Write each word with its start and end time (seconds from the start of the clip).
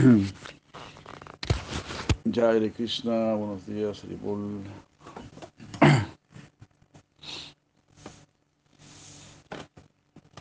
Jai 2.24 2.54
Hare 2.54 2.70
Krishna, 2.70 3.34
buenos 3.34 3.66
días, 3.66 4.02
Haribol. 4.02 4.62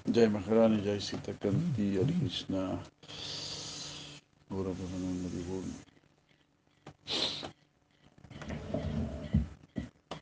Jai 0.06 0.30
Maharani, 0.30 0.82
Jai 0.82 1.02
Sita 1.02 1.34
Kanti, 1.34 1.98
Hare 1.98 2.14
Krishna. 2.20 2.80
Ahora 4.50 4.72
Pramananda 4.72 5.28
Haribol. 5.28 5.66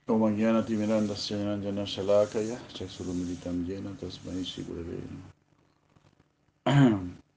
Om 0.07 0.35
Jnana 0.35 0.63
Timiranda 0.63 1.13
Syananjana 1.13 1.85
Shalakaya, 1.85 2.57
Chaksurumilitam 2.73 3.67
Jena, 3.67 3.91
Tasmai 4.01 4.43
Shri 4.43 4.63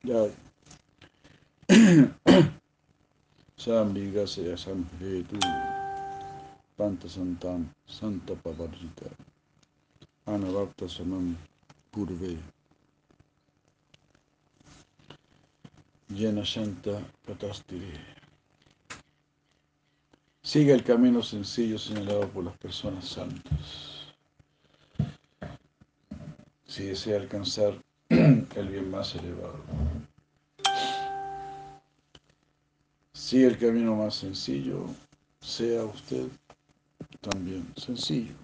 Gurave 0.06 0.34
Namaha. 1.68 1.96
Jai. 2.28 2.52
Sambiga 3.58 4.28
se 4.28 4.58
samhetu 4.58 5.40
panta 6.78 7.08
santam 7.10 7.66
santa 7.88 8.36
pavarjita 8.36 9.10
anavakta 10.28 10.88
samam 10.88 11.36
purve 11.92 12.38
llena 16.10 16.46
santa 16.46 17.02
patastire. 17.26 18.00
Sigue 20.44 20.74
el 20.74 20.84
camino 20.84 21.24
sencillo 21.24 21.80
señalado 21.80 22.30
por 22.30 22.44
las 22.44 22.58
personas 22.58 23.06
santas. 23.06 24.14
Si 26.68 26.84
desea 26.84 27.18
alcanzar 27.20 27.85
el 28.10 28.68
bien 28.70 28.92
más 28.92 29.16
elevado. 29.16 29.60
Si 33.14 33.44
el 33.44 33.58
camino 33.58 33.96
más 33.96 34.16
sencillo, 34.16 34.86
sea 35.42 35.84
usted 35.84 36.28
también 37.22 37.74
sencillo. 37.76 38.36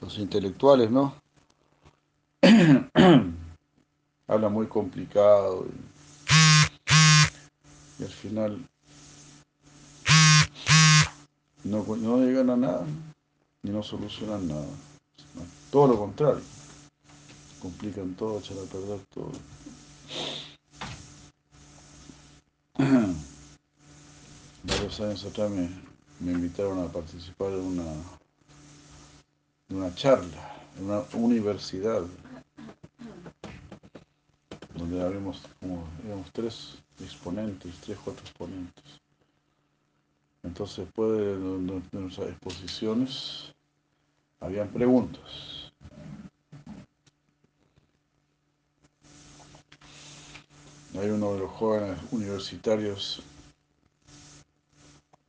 Los 0.00 0.18
intelectuales, 0.18 0.90
¿no? 0.90 1.14
Habla 4.26 4.48
muy 4.48 4.66
complicado 4.66 5.66
y, 5.66 5.72
y 8.02 8.04
al 8.04 8.12
final 8.12 8.68
no, 11.64 11.84
no 11.96 12.18
llegan 12.18 12.50
a 12.50 12.56
nada 12.56 12.86
y 13.62 13.70
no 13.70 13.82
solucionan 13.82 14.48
nada. 14.48 14.66
Todo 15.70 15.86
lo 15.88 15.98
contrario. 15.98 16.40
Complican 17.60 18.14
todo, 18.14 18.38
echan 18.38 18.56
a 18.58 18.62
perder 18.62 19.00
todo. 19.12 19.32
Varios 24.62 25.00
años 25.00 25.24
atrás 25.24 25.50
me, 25.50 25.68
me 26.20 26.32
invitaron 26.32 26.78
a 26.78 26.90
participar 26.90 27.52
en 27.52 27.60
una, 27.60 27.84
una 29.70 29.94
charla, 29.94 30.56
en 30.78 30.84
una 30.86 31.02
universidad, 31.12 32.02
donde 34.74 35.02
habíamos 35.02 35.42
como, 35.60 35.86
éramos 36.06 36.32
tres 36.32 36.78
exponentes, 37.00 37.74
tres, 37.80 37.98
cuatro 38.02 38.22
exponentes. 38.22 38.84
Entonces, 40.44 40.86
después 40.86 41.12
de, 41.12 41.36
de, 41.38 41.82
de 41.92 42.00
nuestras 42.00 42.28
exposiciones, 42.30 43.52
habían 44.40 44.68
preguntas. 44.68 45.72
Hay 50.98 51.10
uno 51.10 51.34
de 51.34 51.40
los 51.40 51.50
jóvenes 51.52 51.98
universitarios 52.10 53.22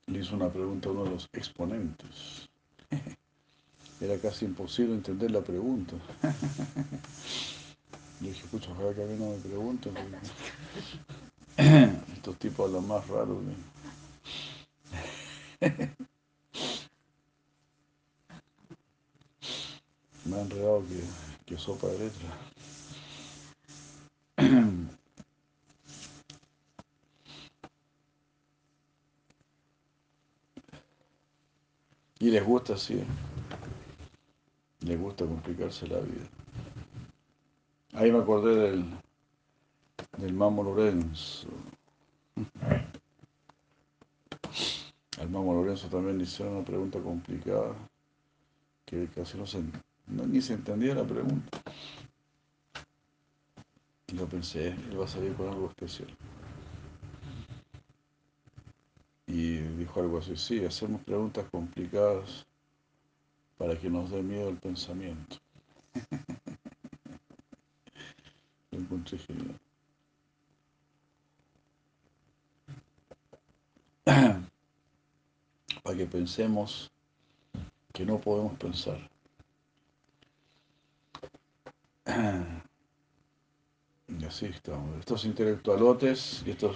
le 0.07 0.19
hizo 0.19 0.35
una 0.35 0.49
pregunta 0.49 0.89
a 0.89 0.91
uno 0.91 1.03
de 1.03 1.11
los 1.11 1.29
exponentes. 1.33 2.49
Era 4.01 4.17
casi 4.17 4.45
imposible 4.45 4.93
entender 4.93 5.29
la 5.29 5.41
pregunta. 5.41 5.95
Yo 8.21 8.27
dije, 8.27 8.45
pucha, 8.49 8.71
ojalá 8.71 8.93
que 8.93 9.03
a 9.03 9.05
mí 9.05 9.15
no 9.17 9.31
me 9.31 9.37
pregunten. 9.37 9.93
Estos 12.13 12.37
tipos 12.37 12.67
hablan 12.67 12.87
más 12.87 13.07
raros. 13.07 13.37
Me 15.61 16.08
han 20.37 20.43
enredado 20.43 20.83
que, 20.87 21.01
que 21.45 21.57
sopa 21.57 21.87
de 21.87 21.99
letra. 21.99 22.29
Y 32.19 32.31
les 32.31 32.43
gusta 32.43 32.73
así. 32.73 33.01
Les 34.81 34.99
gusta 34.99 35.25
complicarse 35.25 35.87
la 35.87 35.99
vida. 35.99 36.27
Ahí 37.93 38.11
me 38.11 38.19
acordé 38.19 38.55
del, 38.55 38.85
del 40.17 40.33
Mamo 40.33 40.63
Lorenzo. 40.63 41.47
Al 45.17 45.29
Mamo 45.29 45.53
Lorenzo 45.53 45.87
también 45.87 46.17
le 46.17 46.25
hicieron 46.25 46.55
una 46.55 46.65
pregunta 46.65 46.99
complicada 46.99 47.73
que 48.85 49.07
casi 49.07 49.37
no 49.37 49.45
se, 49.45 49.61
no, 50.09 50.25
ni 50.25 50.41
se 50.41 50.53
entendía 50.53 50.95
la 50.95 51.05
pregunta. 51.05 51.61
Y 54.07 54.15
lo 54.15 54.27
pensé, 54.27 54.69
él 54.69 54.99
va 54.99 55.05
a 55.05 55.07
salir 55.07 55.33
con 55.35 55.49
algo 55.49 55.69
especial. 55.69 56.09
Y 59.27 59.57
dijo 59.57 60.01
algo 60.01 60.17
así, 60.17 60.35
sí, 60.35 60.65
hacemos 60.65 61.01
preguntas 61.03 61.45
complicadas 61.51 62.47
para 63.57 63.77
que 63.77 63.89
nos 63.89 64.09
dé 64.09 64.23
miedo 64.23 64.49
el 64.49 64.57
pensamiento. 64.57 65.37
Lo 68.71 68.79
encontré 68.79 69.19
genial. 69.19 69.59
Para 75.83 75.97
que 75.97 76.05
pensemos 76.05 76.91
que 77.93 78.05
no 78.05 78.19
podemos 78.19 78.57
pensar. 78.57 79.09
Y 84.07 84.25
así 84.25 84.47
estamos. 84.47 84.97
Estos 84.99 85.25
intelectualotes 85.25 86.43
y 86.45 86.51
estos 86.51 86.75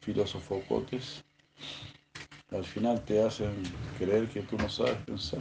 filosofocotes 0.00 1.24
al 2.50 2.64
final 2.64 3.02
te 3.04 3.22
hacen 3.22 3.62
creer 3.98 4.28
que 4.28 4.42
tú 4.42 4.56
no 4.56 4.68
sabes 4.68 4.96
pensar. 5.04 5.40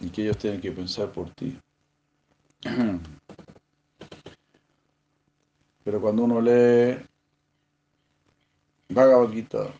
Y 0.00 0.08
que 0.10 0.22
ellos 0.22 0.38
tienen 0.38 0.60
que 0.60 0.72
pensar 0.72 1.12
por 1.12 1.30
ti. 1.34 1.58
Pero 5.84 6.00
cuando 6.00 6.24
uno 6.24 6.40
lee 6.40 6.96
Bhagavad 8.88 9.30
Gita, 9.30 9.72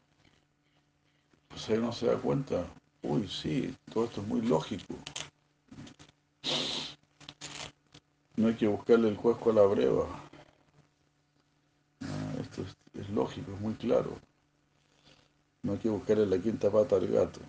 pues 1.48 1.68
ahí 1.68 1.78
uno 1.78 1.92
se 1.92 2.06
da 2.06 2.16
cuenta, 2.16 2.66
uy, 3.02 3.28
sí, 3.28 3.74
todo 3.92 4.04
esto 4.04 4.20
es 4.20 4.26
muy 4.26 4.42
lógico. 4.42 4.94
No 8.36 8.48
hay 8.48 8.54
que 8.54 8.66
buscarle 8.66 9.08
el 9.08 9.16
cuesco 9.16 9.50
a 9.50 9.54
la 9.54 9.62
breva. 9.62 10.06
Ah, 12.02 12.32
esto 12.40 12.64
es, 12.98 13.10
lógico, 13.10 13.52
es 13.52 13.60
muy 13.60 13.74
claro. 13.74 14.18
No 15.62 15.72
hay 15.72 15.78
que 15.78 15.90
buscarle 15.90 16.26
la 16.26 16.38
quinta 16.38 16.70
pata 16.70 16.96
al 16.96 17.06
gato. 17.08 17.40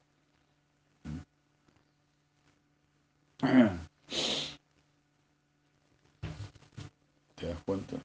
¿Te 7.36 7.48
das 7.48 7.64
cuenta? 7.66 7.98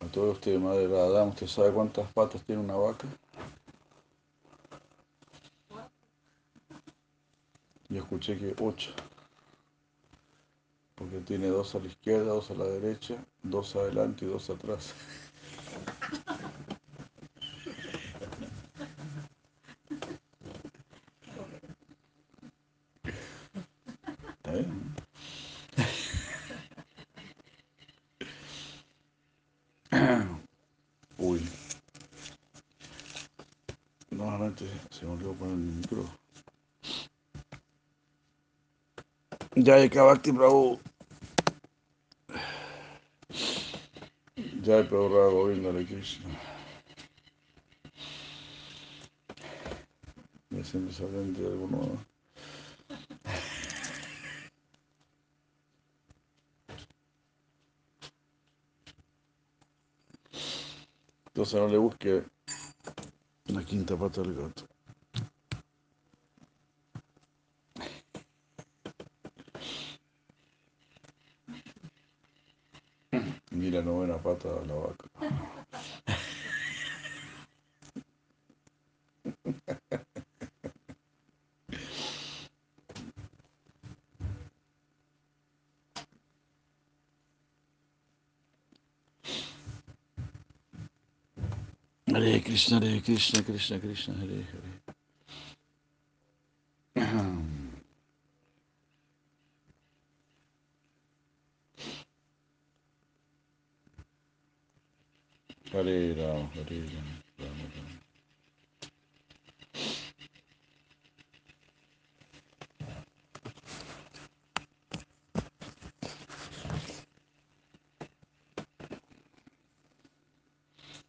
A 0.00 0.06
todos 0.06 0.34
ustedes, 0.34 0.60
madre 0.60 0.88
de 0.88 1.00
Adán, 1.00 1.28
¿usted 1.28 1.46
sabe 1.46 1.72
cuántas 1.72 2.10
patas 2.12 2.42
tiene 2.42 2.62
una 2.62 2.74
vaca? 2.74 3.06
Yo 7.88 8.00
escuché 8.00 8.38
que 8.38 8.54
ocho. 8.58 8.92
Porque 11.12 11.26
tiene 11.26 11.48
dos 11.48 11.74
a 11.74 11.78
la 11.78 11.88
izquierda, 11.88 12.32
dos 12.32 12.50
a 12.50 12.54
la 12.54 12.64
derecha, 12.64 13.22
dos 13.42 13.76
adelante 13.76 14.24
y 14.24 14.28
dos 14.28 14.48
atrás. 14.48 14.94
se 34.90 35.06
me 35.06 35.12
olvidó 35.12 35.32
poner 35.34 35.54
el 35.54 35.60
micro. 35.60 36.04
Jai 39.56 39.90
Kavakti 39.90 40.32
Prabhu. 40.32 40.91
Jai 44.72 44.84
Prabhu 44.84 45.30
Govinda 45.30 45.70
de 45.70 45.84
Krishna. 45.84 46.30
Me 50.48 50.64
siempre 50.64 50.94
salen 50.94 51.34
de 51.34 51.46
alguno. 51.46 52.02
Entonces 61.26 61.60
no 61.60 61.68
le 61.68 61.76
busque 61.76 62.24
la 63.48 63.62
quinta 63.64 63.94
pata 63.98 64.22
del 64.22 64.34
gato. 64.36 64.71
Mira, 74.24 74.34
novena 74.34 74.34
pata 74.34 74.48
de 74.60 74.66
la 74.66 74.74
vaca. 74.74 75.08
Hare 92.14 92.40
Krishna, 92.42 92.76
Hare 92.76 93.00
Krishna, 93.00 93.42
Krishna 93.42 93.78
Krishna, 93.80 94.14
Hare 94.14 94.46
Hare. 94.52 94.82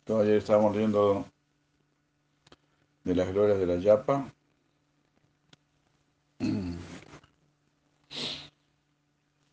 Entonces, 0.05 0.25
ayer 0.27 0.37
estábamos 0.37 0.75
leyendo 0.75 1.25
de 3.03 3.15
las 3.15 3.31
glorias 3.31 3.59
de 3.59 3.65
la 3.67 3.77
yapa. 3.77 4.33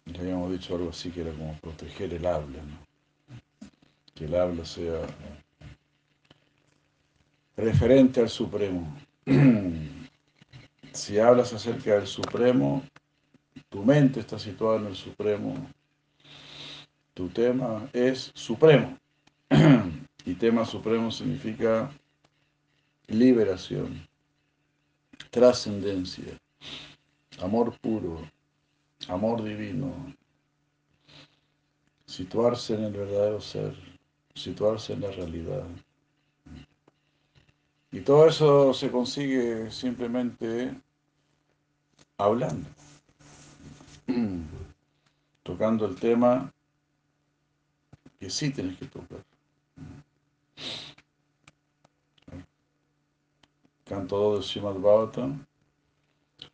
Le 0.07 0.19
habíamos 0.19 0.51
dicho 0.51 0.75
algo 0.75 0.91
así 0.91 1.11
que 1.11 1.21
era 1.21 1.33
como 1.33 1.57
proteger 1.61 2.13
el 2.15 2.27
habla, 2.27 2.63
¿no? 2.63 2.91
que 4.21 4.27
el 4.27 4.35
habla 4.35 4.65
sea 4.67 5.07
referente 7.61 8.21
al 8.21 8.29
Supremo. 8.29 8.97
si 10.93 11.19
hablas 11.19 11.53
acerca 11.53 11.95
del 11.95 12.07
Supremo, 12.07 12.83
tu 13.69 13.85
mente 13.85 14.21
está 14.21 14.39
situada 14.39 14.81
en 14.81 14.87
el 14.87 14.97
Supremo, 14.97 15.55
tu 17.15 17.29
tema 17.29 17.89
es 17.93 18.33
Supremo. 18.35 18.99
y 20.25 20.35
tema 20.35 20.65
Supremo 20.65 21.11
significa 21.11 21.91
liberación, 23.07 24.07
trascendencia, 25.31 26.39
amor 27.41 27.79
puro, 27.81 28.21
amor 29.09 29.43
divino, 29.43 30.15
situarse 32.07 32.75
en 32.75 32.85
el 32.85 32.93
verdadero 32.93 33.41
ser, 33.41 33.75
situarse 34.35 34.93
en 34.93 35.01
la 35.03 35.11
realidad. 35.11 35.67
Y 37.93 38.01
todo 38.01 38.29
eso 38.29 38.73
se 38.73 38.89
consigue 38.91 39.71
simplemente 39.71 40.73
hablando, 42.19 42.69
tocando 45.43 45.87
el 45.87 45.97
tema 45.97 46.53
que 48.21 48.31
sí 48.31 48.51
tienes 48.51 48.79
que 48.79 48.87
tocar. 48.87 49.25
Canto 53.87 54.17
2 54.19 54.39
de 54.39 54.47
Srimad 54.47 54.75
Bhagavatam, 54.75 55.45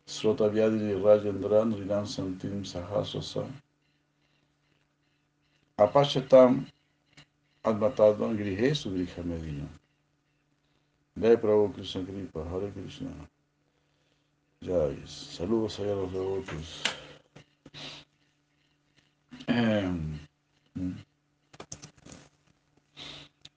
Srota 0.07 0.47
Vyadiri 0.47 0.99
Rajendran 0.99 1.71
Rinan 1.71 2.07
Santim 2.07 2.65
Sahasrasa, 2.65 3.45
Apachatam 5.77 6.65
Admatadvan 7.63 8.35
Grihe 8.35 8.73
Sugriha 8.73 9.21
Medina. 9.23 9.67
Jai 11.19 11.35
Prabhu 11.35 11.73
Krishna 11.73 12.03
Kripa, 12.05 12.43
Hare 12.45 12.71
Krishna. 12.71 13.09
Jai, 14.61 15.01
saludos 15.07 15.79
allá 15.79 15.93
a 15.93 15.95
los 15.95 16.13
devotos. 16.13 16.83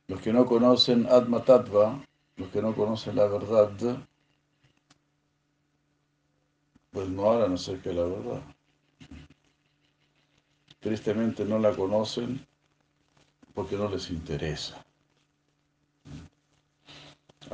Los 0.09 0.21
que 0.23 0.33
no 0.33 0.47
conocen 0.47 1.07
Atma 1.07 1.45
Tattva, 1.45 2.03
los 2.37 2.49
que 2.49 2.63
no 2.63 2.75
conocen 2.75 3.17
la 3.17 3.27
verdad, 3.27 3.71
pues 6.91 7.09
no 7.09 7.31
hablan 7.31 7.55
acerca 7.55 7.91
de 7.91 7.95
la 7.95 8.05
verdad. 8.05 8.43
Tristemente 10.81 11.45
no 11.45 11.59
la 11.59 11.77
conocen 11.77 12.47
porque 13.53 13.77
no 13.77 13.89
les 13.91 14.11
interesa. 14.11 14.83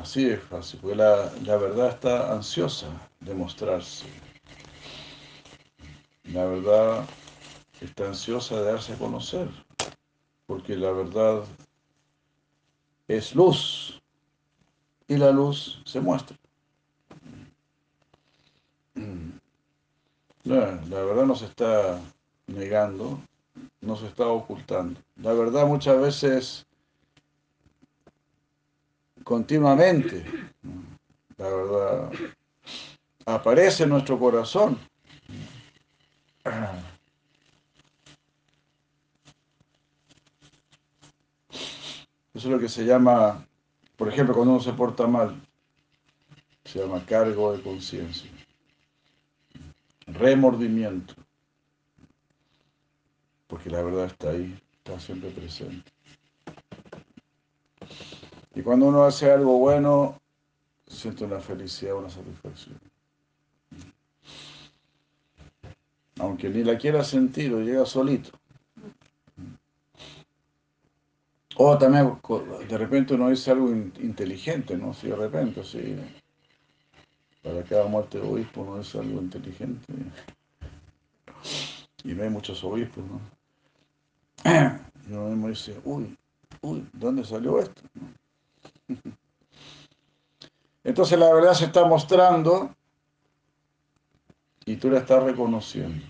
Así 0.07 0.25
es 0.29 0.41
fácil, 0.41 0.79
porque 0.81 0.95
la, 0.95 1.57
verdad 1.57 1.89
está 1.89 2.33
ansiosa 2.33 2.87
de 3.19 3.35
mostrarse. 3.35 4.07
La 6.33 6.45
verdad 6.45 7.05
está 7.81 8.07
ansiosa 8.07 8.55
de 8.55 8.71
darse 8.71 8.93
a 8.93 8.99
conocer, 8.99 9.49
porque 10.47 10.77
la 10.77 10.93
verdad 10.93 11.43
es 13.09 13.35
luz 13.35 14.01
y 15.09 15.17
la 15.17 15.33
luz 15.33 15.83
se 15.85 15.99
muestra. 15.99 16.37
La 20.45 21.03
verdad 21.03 21.27
no 21.27 21.35
se 21.35 21.47
está 21.47 22.01
negando, 22.47 23.19
no 23.81 23.97
se 23.97 24.07
está 24.07 24.29
ocultando. 24.29 25.01
La 25.17 25.33
verdad 25.33 25.67
muchas 25.67 26.01
veces, 26.01 26.67
continuamente, 29.27 30.25
la 31.37 31.49
verdad 31.49 32.13
aparece 33.25 33.83
en 33.83 33.89
nuestro 33.89 34.17
corazón. 34.21 34.79
Eso 42.33 42.35
es 42.35 42.45
lo 42.45 42.61
que 42.61 42.69
se 42.69 42.85
llama, 42.85 43.45
por 43.97 44.09
ejemplo, 44.09 44.33
cuando 44.33 44.53
uno 44.53 44.63
se 44.63 44.73
porta 44.73 45.09
mal, 45.09 45.35
se 46.65 46.79
llama 46.79 47.05
cargo 47.05 47.53
de 47.57 47.65
conciencia, 47.65 48.31
remordimiento, 50.07 51.15
porque 53.49 53.71
la 53.71 53.83
verdad 53.83 54.05
está 54.05 54.31
ahí, 54.31 54.57
está 54.79 55.01
siempre 55.01 55.31
presente. 55.31 55.96
Y 58.57 58.63
cuando 58.63 58.87
uno 58.87 59.05
hace 59.05 59.31
algo 59.31 59.59
bueno, 59.59 60.19
siente 60.87 61.25
una 61.25 61.41
felicidad, 61.41 61.95
una 61.95 62.09
satisfacción. 62.09 62.81
Aunque 66.19 66.49
ni 66.49 66.65
la 66.65 66.79
quiera 66.79 67.05
sentir 67.05 67.53
o 67.53 67.61
llega 67.61 67.85
solito. 67.85 68.31
O 71.57 71.77
también 71.77 72.19
de 72.67 72.79
repente 72.79 73.13
uno 73.13 73.29
dice 73.29 73.51
algo 73.51 73.71
inteligente, 73.71 74.79
¿no? 74.79 74.95
Si 74.95 75.09
de 75.09 75.17
repente, 75.17 75.63
sí. 75.63 75.95
Para 77.43 77.63
cada 77.63 77.87
muerte 77.89 78.19
de 78.19 78.27
obispo 78.27 78.63
uno 78.63 78.79
dice 78.79 78.99
algo 78.99 79.21
inteligente. 79.21 79.85
Y 82.05 82.15
no 82.15 82.23
hay 82.23 82.31
muchos 82.31 82.65
obispos, 82.65 83.05
¿no? 83.05 83.21
Y 85.09 85.13
uno 85.13 85.29
mismo 85.29 85.49
dice, 85.49 85.79
uy, 85.85 86.17
uy, 86.63 86.85
¿dónde 86.95 87.23
salió 87.23 87.61
esto? 87.61 87.83
Entonces 90.85 91.19
la 91.19 91.33
verdad 91.33 91.55
se 91.55 91.65
está 91.65 91.85
mostrando 91.85 92.75
y 94.65 94.77
tú 94.77 94.91
la 94.91 94.99
estás 94.99 95.23
reconociendo. 95.23 96.05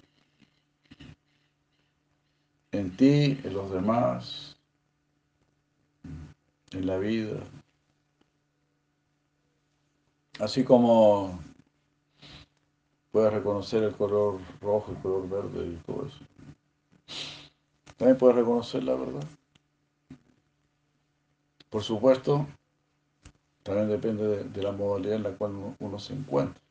En 2.73 2.95
ti, 2.97 3.41
en 3.43 3.55
los 3.55 3.71
demás, 3.71 4.57
en 6.73 6.87
la 6.87 6.99
vida. 6.99 7.41
Así 10.39 10.63
como 10.63 11.39
puedes 13.11 13.33
reconocer 13.33 13.83
el 13.83 13.97
color 13.97 14.39
rojo, 14.61 14.93
el 14.93 14.99
color 14.99 15.29
verde 15.29 15.67
y 15.69 15.77
todo 15.87 16.07
eso. 16.07 16.19
También 17.97 18.19
puedes 18.19 18.37
reconocer 18.37 18.85
la 18.85 18.95
verdad. 18.95 19.27
Por 21.71 21.83
supuesto, 21.83 22.47
también 23.67 23.89
depende 23.89 24.45
de, 24.45 24.63
la 24.63 24.71
modalidad 24.71 25.17
en 25.17 25.25
la 25.25 25.31
cual 25.31 25.75
uno, 25.81 25.99
se 25.99 26.15
encuentra. 26.15 26.63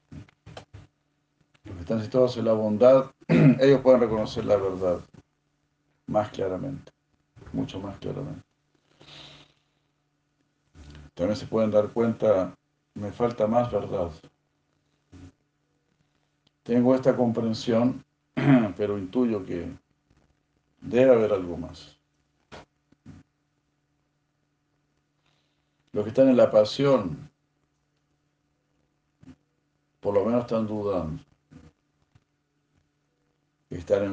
Los 1.66 1.76
que 1.76 1.82
están 1.82 2.02
situados 2.02 2.38
en 2.38 2.46
la 2.46 2.54
bondad, 2.54 3.12
ellos 3.28 3.82
pueden 3.82 4.00
reconocer 4.00 4.46
la 4.46 4.56
verdad 4.56 5.02
más 6.08 6.30
claramente, 6.30 6.94
mucho 7.52 7.82
más 7.82 7.98
claramente. 7.98 8.44
También 11.16 11.36
se 11.36 11.48
pueden 11.48 11.72
dar 11.72 11.90
cuenta, 11.90 12.56
me 12.94 13.12
falta 13.12 13.46
más 13.46 13.70
verdad. 13.70 14.12
Tengo 16.64 16.96
esta 16.96 17.14
comprensión, 17.18 18.06
pero 18.78 18.98
intuyo 18.98 19.46
que 19.46 19.70
debe 20.80 21.14
haber 21.14 21.34
algo 21.34 21.58
más. 21.58 21.95
Los 25.96 26.04
que 26.04 26.10
están 26.10 26.28
en 26.28 26.36
la 26.36 26.52
pasión, 26.52 27.32
por 30.02 30.14
lo 30.14 30.26
menos 30.26 30.42
están 30.42 30.68
dudando. 30.68 31.24
Están 33.70 34.04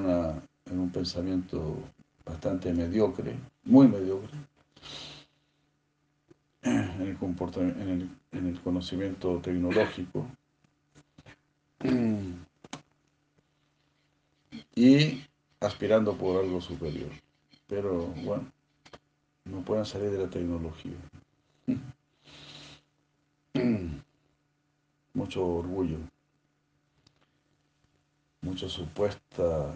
en, 0.70 0.78
un 0.78 0.92
pensamiento 0.92 1.82
bastante 2.24 2.72
mediocre, 2.72 3.36
muy 3.64 3.88
mediocre, 3.88 4.38
en 6.62 7.02
el, 7.02 7.16
comportamiento, 7.18 7.80
en 7.80 7.88
el, 7.88 8.10
en 8.30 8.46
el 8.46 8.60
conocimiento 8.60 9.40
tecnológico. 9.40 10.28
Y 14.76 15.20
aspirando 15.58 16.16
por 16.16 16.44
algo 16.44 16.60
superior. 16.60 17.10
Pero 17.66 18.06
bueno, 18.22 18.52
no 19.46 19.62
pueden 19.62 19.84
salir 19.84 20.12
de 20.12 20.18
la 20.18 20.30
tecnología. 20.30 20.94
Mucho 25.14 25.46
orgullo, 25.46 25.98
mucha 28.40 28.68
supuesta 28.68 29.74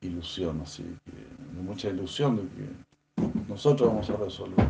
ilusión, 0.00 0.60
así 0.60 0.82
que 1.04 1.60
mucha 1.62 1.88
ilusión 1.88 2.36
de 2.36 2.42
que 2.42 2.68
nosotros 3.48 3.88
vamos 3.88 4.10
a 4.10 4.16
resolver. 4.16 4.68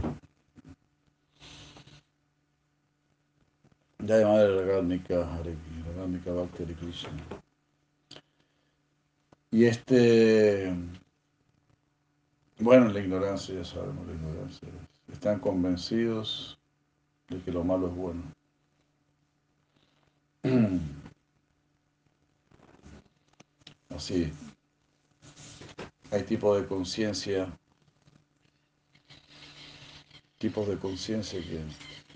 Ya 3.99 4.27
madre 4.27 4.65
Ragadnika, 4.65 5.39
Ragadnika 5.87 6.33
Bhakti 6.33 6.75
Krishna. 6.75 7.13
Y 9.51 9.65
este, 9.67 10.75
bueno, 12.59 12.89
la 12.89 13.01
ignorancia, 13.01 13.55
ya 13.55 13.65
sabemos, 13.65 14.07
la 14.07 14.15
ignorancia 14.15 14.69
están 15.11 15.41
convencidos 15.41 16.59
de 17.29 17.41
que 17.41 17.51
lo 17.51 17.65
malo 17.65 17.89
es 17.89 17.95
bueno. 17.95 18.23
Así, 23.91 24.33
hay 26.11 26.23
tipos 26.25 26.61
de 26.61 26.67
conciencia, 26.67 27.57
tipos 30.39 30.67
de 30.69 30.79
conciencia 30.79 31.41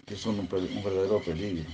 que, 0.07 0.17
son 0.17 0.39
un, 0.39 0.49
verdadero 0.49 1.21
peligro 1.23 1.69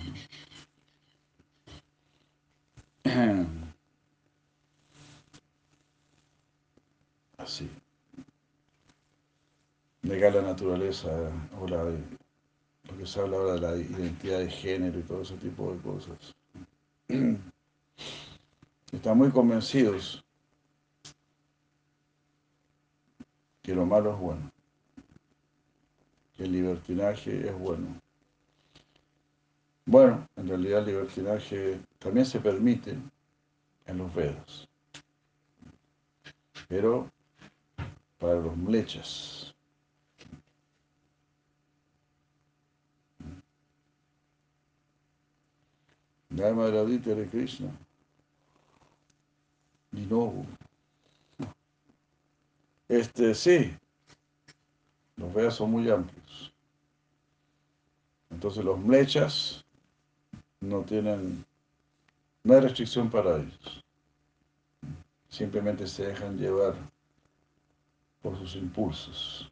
negar 10.02 10.34
la 10.34 10.42
naturaleza 10.62 11.10
o 11.60 11.66
la, 11.66 11.82
lo 11.84 12.98
que 12.98 13.04
se 13.04 13.20
habla 13.20 13.36
ahora 13.36 13.54
de 13.54 13.60
la 13.60 13.76
identidad 13.76 14.38
de 14.38 14.48
género 14.50 14.98
y 14.98 15.02
todo 15.02 15.22
ese 15.22 15.36
tipo 15.36 15.72
de 15.72 15.80
cosas. 15.80 16.34
Están 18.92 19.18
muy 19.18 19.30
convencidos 19.30 20.24
que 23.62 23.74
lo 23.74 23.86
malo 23.86 24.12
es 24.12 24.18
bueno, 24.20 24.52
que 26.36 26.44
el 26.44 26.52
libertinaje 26.52 27.48
es 27.48 27.58
bueno. 27.58 28.00
Bueno, 29.84 30.28
en 30.36 30.48
realidad 30.48 30.80
el 30.80 30.86
libertinaje 30.86 31.80
también 31.98 32.26
se 32.26 32.38
permite 32.38 32.96
en 33.86 33.98
los 33.98 34.14
Vedas, 34.14 34.68
pero 36.68 37.10
para 38.18 38.34
los 38.34 38.56
mlechas. 38.56 39.51
Dharma 46.32 46.70
Radhita 46.70 47.14
de 47.14 47.28
Krishna. 47.28 47.70
nuevo. 49.90 50.46
Este, 52.88 53.34
sí, 53.34 53.76
los 55.16 55.32
Vedas 55.34 55.54
son 55.56 55.70
muy 55.70 55.90
amplios. 55.90 56.52
Entonces 58.30 58.64
los 58.64 58.78
mlechas 58.78 59.62
no 60.60 60.82
tienen, 60.82 61.44
no 62.44 62.54
hay 62.54 62.60
restricción 62.60 63.10
para 63.10 63.36
ellos. 63.36 63.84
Simplemente 65.28 65.86
se 65.86 66.06
dejan 66.06 66.38
llevar 66.38 66.74
por 68.22 68.38
sus 68.38 68.56
impulsos. 68.56 69.48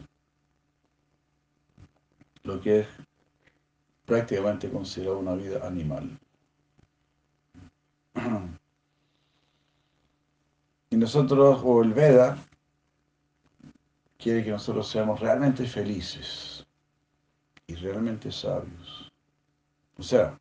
Lo 2.43 2.59
que 2.61 2.81
es 2.81 2.89
prácticamente 4.07 4.71
considerado 4.71 5.19
una 5.19 5.35
vida 5.35 5.67
animal. 5.67 6.20
Y 10.91 10.97
nosotros, 10.97 11.61
o 11.63 11.83
el 11.83 11.93
Veda, 11.93 12.37
quiere 14.19 14.45
que 14.45 14.51
nosotros 14.51 14.89
seamos 14.89 15.21
realmente 15.21 15.65
felices 15.67 16.67
y 17.67 17.75
realmente 17.77 18.33
sabios. 18.33 19.11
O 19.97 20.03
sea, 20.03 20.39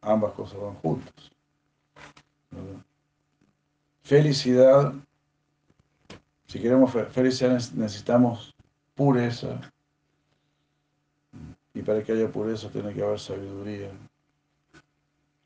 ambas 0.00 0.32
cosas 0.32 0.60
van 0.60 0.74
juntas. 0.76 1.30
Felicidad, 4.02 4.94
si 6.46 6.60
queremos 6.60 6.92
felicidad 6.92 7.52
necesitamos 7.74 8.54
pureza. 8.94 9.60
Y 11.74 11.82
para 11.82 12.02
que 12.02 12.12
haya 12.12 12.30
pureza 12.30 12.68
tiene 12.68 12.92
que 12.92 13.02
haber 13.02 13.18
sabiduría 13.18 13.90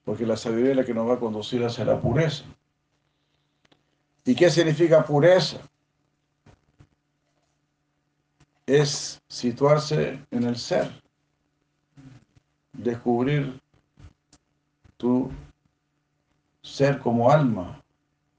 porque 0.07 0.25
la 0.25 0.37
sabiduría 0.37 0.71
es 0.71 0.77
la 0.77 0.85
que 0.85 0.95
nos 0.95 1.09
va 1.09 1.15
a 1.15 1.19
conducir 1.19 1.65
hacia 1.65 1.85
la 1.85 2.01
pureza. 2.01 2.45
¿Y 4.25 4.37
qué 4.37 4.49
significa 4.49 5.05
pureza? 5.05 5.59
Es 8.67 9.21
situarse 9.27 10.25
en 10.31 10.45
el 10.45 10.57
ser, 10.57 11.03
descubrir 12.73 13.61
tu 14.97 15.29
ser 16.63 17.01
como 17.01 17.29
alma. 17.29 17.83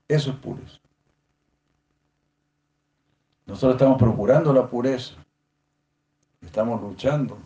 Eso 0.08 0.32
es 0.32 0.38
pureza. 0.38 0.80
Nosotros 3.46 3.74
estamos 3.74 3.98
procurando 3.98 4.54
la 4.54 4.70
pureza, 4.70 5.16
estamos 6.40 6.82
luchando. 6.82 7.38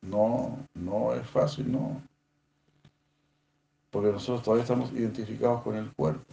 No, 0.00 0.58
no 0.74 1.14
es 1.14 1.24
fácil, 1.30 1.70
no 1.70 2.02
porque 3.92 4.10
nosotros 4.10 4.42
todavía 4.42 4.62
estamos 4.62 4.90
identificados 4.92 5.62
con 5.62 5.76
el 5.76 5.92
cuerpo. 5.92 6.24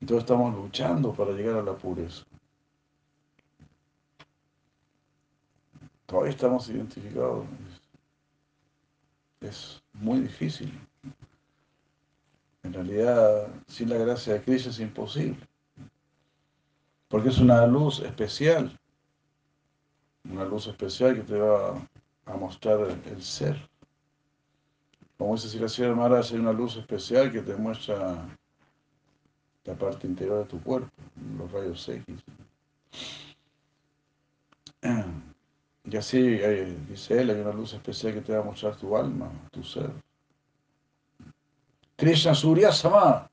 Entonces 0.00 0.22
estamos 0.22 0.54
luchando 0.54 1.12
para 1.12 1.32
llegar 1.32 1.56
a 1.56 1.62
la 1.62 1.74
pureza. 1.74 2.24
Todavía 6.06 6.30
estamos 6.30 6.68
identificados. 6.68 7.46
Es 9.40 9.82
muy 9.92 10.20
difícil. 10.20 10.72
En 12.62 12.72
realidad, 12.72 13.48
sin 13.66 13.90
la 13.90 13.96
gracia 13.96 14.34
de 14.34 14.42
Cristo 14.42 14.70
es 14.70 14.78
imposible. 14.78 15.48
Porque 17.08 17.30
es 17.30 17.38
una 17.38 17.66
luz 17.66 17.98
especial. 18.00 18.78
Una 20.30 20.44
luz 20.44 20.68
especial 20.68 21.16
que 21.16 21.22
te 21.22 21.38
va 21.38 21.76
a 22.26 22.36
mostrar 22.36 22.80
el, 22.80 23.22
ser. 23.22 23.68
Como 25.16 25.34
dice 25.34 25.48
Siracía 25.48 25.92
Maharaj, 25.92 26.32
hay 26.32 26.38
una 26.38 26.52
luz 26.52 26.76
especial 26.76 27.30
que 27.30 27.40
te 27.40 27.54
muestra 27.54 28.26
la 29.64 29.74
parte 29.74 30.06
interior 30.06 30.40
de 30.40 30.44
tu 30.44 30.62
cuerpo, 30.62 30.90
los 31.38 31.50
rayos 31.52 31.88
X. 31.88 32.04
Y 35.86 35.96
así, 35.98 36.18
dice 36.88 37.20
él, 37.20 37.28
hay 37.28 37.40
una 37.40 37.52
luz 37.52 37.74
especial 37.74 38.14
que 38.14 38.22
te 38.22 38.32
va 38.32 38.40
a 38.40 38.44
mostrar 38.44 38.74
tu 38.74 38.96
alma, 38.96 39.30
tu 39.50 39.62
ser. 39.62 39.90
Krishna 41.96 42.34
Surya 42.34 42.72
Sama. 42.72 43.30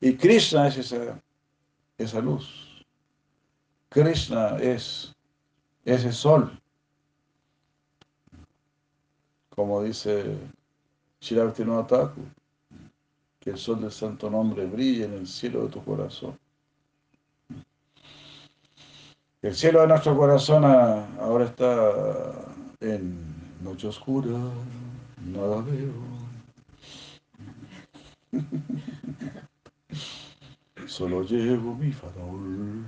Y 0.00 0.16
Krishna 0.16 0.68
es 0.68 0.78
esa, 0.78 1.20
esa 1.98 2.20
luz. 2.20 2.82
Krishna 3.90 4.56
es 4.56 5.14
ese 5.84 6.12
sol. 6.12 6.58
Como 9.50 9.82
dice 9.82 10.38
Shirabhati 11.24 11.64
Thakur, 11.88 12.24
que 13.40 13.50
el 13.50 13.56
sol 13.56 13.80
del 13.80 13.90
santo 13.90 14.28
nombre 14.28 14.66
brille 14.66 15.06
en 15.06 15.14
el 15.14 15.26
cielo 15.26 15.62
de 15.62 15.68
tu 15.70 15.82
corazón. 15.82 16.38
El 19.40 19.54
cielo 19.54 19.80
de 19.80 19.86
nuestro 19.86 20.14
corazón 20.18 20.66
ahora 20.66 21.46
está 21.46 22.44
en 22.80 23.24
noche 23.62 23.88
oscura, 23.88 24.36
nada 25.24 25.62
veo. 25.62 25.94
Solo 30.86 31.22
llevo 31.22 31.74
mi 31.74 31.90
farol. 31.90 32.84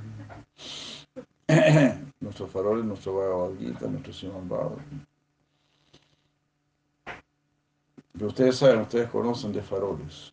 nuestro 2.21 2.47
farol 2.49 2.81
es 2.81 2.85
nuestro 2.85 3.15
Bhagavad 3.15 3.89
nuestro 3.89 4.13
Simón 4.13 4.47
Bhagavad. 4.47 4.77
Pero 8.17 8.29
ustedes 8.29 8.57
saben, 8.57 8.81
ustedes 8.81 9.11
conocen 9.11 9.53
de 9.53 9.63
faroles. 9.63 10.33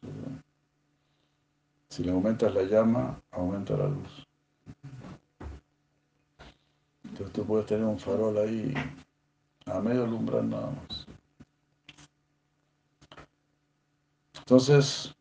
Si 1.90 2.04
le 2.04 2.12
aumentas 2.12 2.54
la 2.54 2.64
llama, 2.64 3.22
aumenta 3.32 3.76
la 3.76 3.88
luz. 3.88 4.26
Entonces 7.04 7.34
tú 7.34 7.46
puedes 7.46 7.66
tener 7.66 7.86
un 7.86 8.00
farol 8.00 8.38
ahí 8.38 8.74
a 9.66 9.80
medio 9.80 10.04
alumbrar 10.04 10.44
nada 10.44 10.72
más. 10.72 11.06
Entonces, 14.40 15.14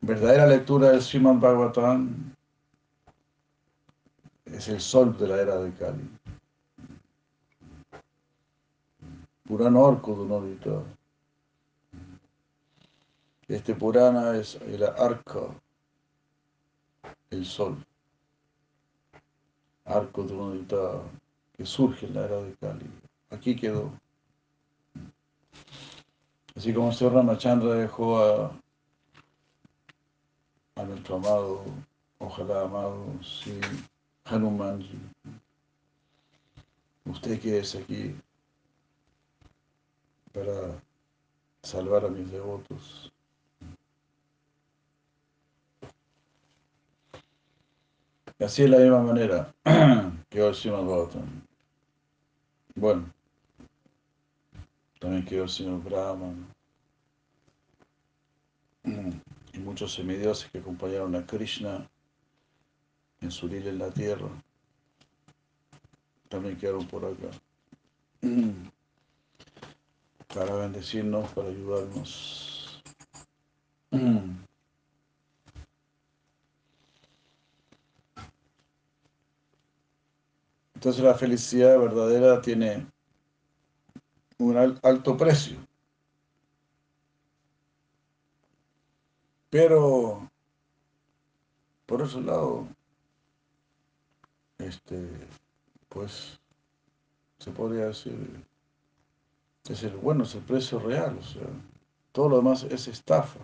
verdadera 0.00 0.46
lectura 0.46 0.90
del 0.90 1.02
Srimad 1.02 1.36
Bhagavatam 1.36 2.34
es 4.46 4.68
el 4.68 4.80
sol 4.80 5.16
de 5.18 5.28
la 5.28 5.40
era 5.40 5.56
de 5.58 5.72
Kali. 5.72 6.10
Purana 9.44 9.78
Orco 9.78 10.14
Dunodita. 10.14 10.82
Este 13.48 13.74
Purana 13.74 14.36
es 14.36 14.56
el 14.56 14.82
arca, 14.84 15.40
el 17.30 17.44
sol 17.44 17.84
arco 19.84 20.24
tronita 20.24 21.02
que 21.56 21.66
surge 21.66 22.06
en 22.06 22.14
la 22.14 22.24
era 22.24 22.40
de 22.40 22.54
Kali. 22.56 22.90
Aquí 23.30 23.54
quedó. 23.54 23.92
Así 26.56 26.72
como 26.72 26.92
señor 26.92 27.14
Ramachandra 27.14 27.74
dejó 27.74 28.18
a, 28.18 28.52
a 30.76 30.84
nuestro 30.84 31.16
amado, 31.16 31.64
ojalá 32.18 32.62
amado, 32.62 33.06
sí, 33.22 33.60
Hanumanji. 34.24 34.98
Usted 37.04 37.40
que 37.40 37.58
es 37.58 37.74
aquí 37.74 38.14
para 40.32 40.80
salvar 41.62 42.04
a 42.04 42.08
mis 42.08 42.30
devotos. 42.30 43.13
Así 48.40 48.64
es 48.64 48.70
la 48.70 48.78
misma 48.78 49.02
manera 49.02 49.54
que 50.28 50.46
el 50.46 50.54
Srimad 50.54 50.84
Bhagavatam. 50.84 51.42
Bueno, 52.74 53.12
también 54.98 55.24
quedó 55.24 55.44
el 55.44 55.50
señor 55.50 55.82
Brahman 55.82 56.46
y 58.84 59.58
muchos 59.58 59.94
semidioses 59.94 60.50
que 60.50 60.58
acompañaron 60.58 61.14
a 61.14 61.24
Krishna 61.24 61.88
en 63.20 63.30
su 63.30 63.48
lila 63.48 63.70
en 63.70 63.78
la 63.78 63.90
tierra. 63.90 64.28
También 66.28 66.56
quedaron 66.56 66.86
por 66.86 67.04
acá 67.04 67.30
para 70.34 70.54
bendecirnos, 70.56 71.30
para 71.32 71.48
ayudarnos. 71.48 72.53
Entonces 80.84 81.02
la 81.02 81.14
felicidad 81.14 81.78
verdadera 81.78 82.42
tiene 82.42 82.86
un 84.36 84.78
alto 84.82 85.16
precio. 85.16 85.56
Pero, 89.48 90.30
por 91.86 92.02
otro 92.02 92.20
lado, 92.20 92.68
este, 94.58 95.08
pues, 95.88 96.38
se 97.38 97.50
podría 97.50 97.86
decir, 97.86 98.44
es 99.66 99.82
el 99.84 99.96
bueno, 99.96 100.24
es 100.24 100.34
el 100.34 100.42
precio 100.42 100.78
real, 100.80 101.16
o 101.18 101.22
sea, 101.22 101.48
todo 102.12 102.28
lo 102.28 102.36
demás 102.36 102.64
es 102.64 102.88
estafa. 102.88 103.40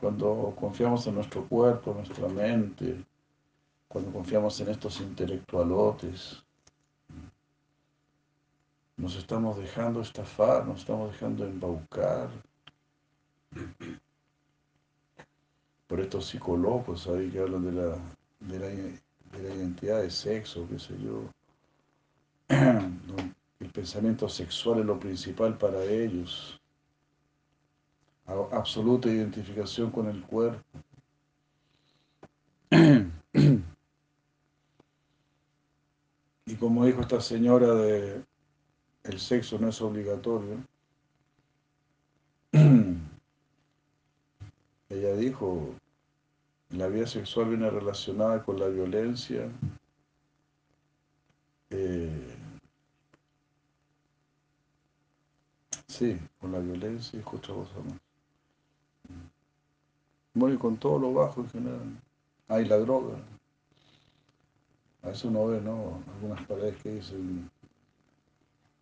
Cuando 0.00 0.54
confiamos 0.56 1.08
en 1.08 1.16
nuestro 1.16 1.44
cuerpo, 1.48 1.90
en 1.90 1.96
nuestra 1.96 2.28
mente, 2.28 3.04
cuando 3.88 4.12
confiamos 4.12 4.60
en 4.60 4.68
estos 4.68 5.00
intelectualotes, 5.00 6.44
nos 8.96 9.16
estamos 9.16 9.56
dejando 9.56 10.02
estafar, 10.02 10.66
nos 10.66 10.80
estamos 10.80 11.12
dejando 11.12 11.46
embaucar 11.46 12.28
por 15.86 16.00
estos 16.00 16.26
psicólogos 16.26 17.06
ahí 17.06 17.30
que 17.30 17.40
hablan 17.40 17.64
de 17.64 17.72
la, 17.72 17.96
de 18.40 18.58
la, 18.58 19.54
identidad 19.54 20.02
de 20.02 20.10
sexo, 20.10 20.66
qué 20.68 20.78
sé 20.78 20.94
yo. 21.00 21.22
El 23.60 23.70
pensamiento 23.72 24.28
sexual 24.28 24.80
es 24.80 24.86
lo 24.86 25.00
principal 25.00 25.56
para 25.56 25.82
ellos. 25.84 26.60
Absoluta 28.26 29.08
identificación 29.08 29.90
con 29.90 30.08
el 30.08 30.22
cuerpo. 30.22 30.62
Y 36.47 36.47
como 36.58 36.84
dijo 36.84 37.00
esta 37.00 37.20
señora 37.20 37.74
de 37.74 38.22
el 39.04 39.20
sexo 39.20 39.58
no 39.58 39.68
es 39.68 39.80
obligatorio, 39.80 40.56
ella 44.90 45.14
dijo, 45.16 45.74
la 46.70 46.88
vida 46.88 47.06
sexual 47.06 47.48
viene 47.50 47.70
relacionada 47.70 48.42
con 48.42 48.58
la 48.58 48.68
violencia, 48.68 49.50
eh, 51.70 52.36
sí, 55.86 56.18
con 56.40 56.52
la 56.52 56.58
violencia 56.58 57.18
y 57.18 57.22
otra 57.22 57.54
cosa 57.54 57.74
más. 57.84 57.98
Bueno, 60.34 60.54
y 60.54 60.58
con 60.58 60.76
todo 60.76 60.98
lo 60.98 61.14
bajo 61.14 61.40
en 61.40 61.50
general. 61.50 62.00
Hay 62.48 62.64
la 62.64 62.78
droga. 62.78 63.18
A 65.02 65.10
eso 65.10 65.28
uno 65.28 65.46
ve, 65.46 65.60
¿no? 65.60 66.02
Algunas 66.14 66.44
paredes 66.46 66.82
que 66.82 66.94
dicen 66.94 67.50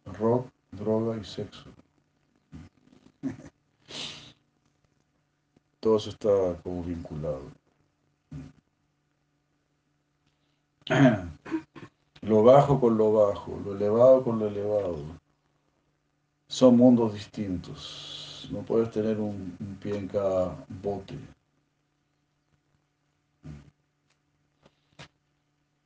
rock, 0.06 0.48
droga 0.72 1.16
y 1.16 1.24
sexo. 1.24 1.70
Todo 5.80 5.96
eso 5.96 6.10
está 6.10 6.60
como 6.62 6.82
vinculado. 6.82 7.42
Lo 12.22 12.42
bajo 12.42 12.80
con 12.80 12.96
lo 12.98 13.12
bajo, 13.12 13.60
lo 13.64 13.76
elevado 13.76 14.24
con 14.24 14.40
lo 14.40 14.48
elevado. 14.48 14.98
Son 16.48 16.76
mundos 16.76 17.14
distintos. 17.14 18.48
No 18.50 18.62
puedes 18.62 18.90
tener 18.90 19.20
un, 19.20 19.56
un 19.60 19.76
pie 19.76 19.96
en 19.96 20.08
cada 20.08 20.56
bote. 20.82 21.14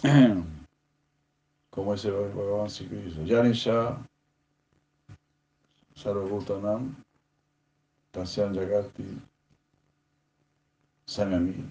como 1.70 1.92
dice 1.92 2.10
Bhagavan 2.10 2.70
Sri 2.70 2.86
Krishna, 2.86 3.22
Yanisha 3.24 3.98
Sarvabhutanam 5.94 6.94
Tasyan 8.10 8.54
Jagati 8.54 9.20
Samyami 11.06 11.68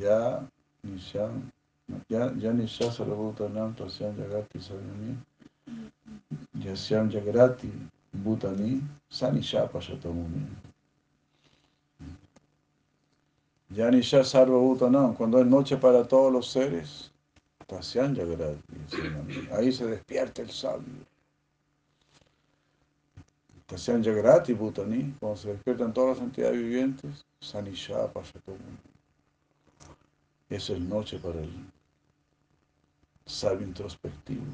Ya 0.00 0.42
Nishan 0.84 1.52
Ya 2.08 2.28
Nisha 2.28 2.90
Sarvabhutanam 2.90 3.76
Tasyan 3.76 4.16
Jagati 4.16 4.58
Samyami 4.58 5.16
Yasyam 6.58 7.08
Jagrati 7.08 7.70
Bhutani 8.16 8.82
Sanisha 9.08 9.70
Pashatamuni 9.70 10.42
Yanisha 13.70 14.22
Sarvabhutanam, 14.22 15.14
cuando 15.14 15.40
es 15.40 15.46
noche 15.46 15.76
para 15.76 16.06
todos 16.06 16.32
los 16.32 16.48
seres, 16.48 17.10
Tasyan 17.66 18.16
ahí 19.52 19.72
se 19.72 19.86
despierta 19.86 20.42
el 20.42 20.50
sabio. 20.50 21.04
Tasyan 23.66 24.04
Jagrati 24.04 24.52
Bhutani, 24.52 25.14
cuando 25.18 25.36
se 25.36 25.48
despiertan 25.52 25.92
todas 25.92 26.18
las 26.18 26.26
entidades 26.26 26.56
vivientes, 26.56 27.26
Sanisha 27.40 28.06
Pashatamuni. 28.12 28.78
Eso 30.48 30.74
es 30.74 30.80
noche 30.80 31.18
para 31.18 31.40
el 31.40 31.50
sabio 33.26 33.66
introspectivo. 33.66 34.44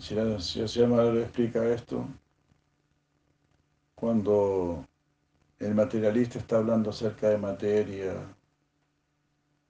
Si 0.00 0.16
la, 0.16 0.40
si 0.40 0.58
la 0.58 1.20
explica 1.20 1.64
esto, 1.72 2.04
cuando 4.02 4.84
el 5.60 5.76
materialista 5.76 6.40
está 6.40 6.56
hablando 6.56 6.90
acerca 6.90 7.28
de 7.28 7.38
materia 7.38 8.14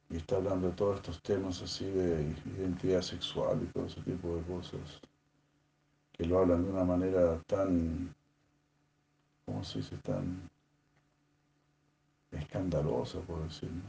y 0.08 0.16
está 0.16 0.36
hablando 0.36 0.68
de 0.68 0.72
todos 0.72 0.96
estos 0.96 1.20
temas 1.20 1.60
así 1.60 1.84
de 1.84 2.34
identidad 2.56 3.02
sexual 3.02 3.60
y 3.62 3.66
todo 3.66 3.84
ese 3.84 4.00
tipo 4.00 4.34
de 4.34 4.42
cosas, 4.44 5.02
que 6.14 6.24
lo 6.24 6.38
hablan 6.38 6.64
de 6.64 6.70
una 6.70 6.82
manera 6.82 7.38
tan, 7.46 8.14
¿cómo 9.44 9.62
se 9.64 9.80
dice? 9.80 9.98
Tan 9.98 10.48
escandalosa, 12.30 13.20
por 13.20 13.42
decirlo. 13.42 13.82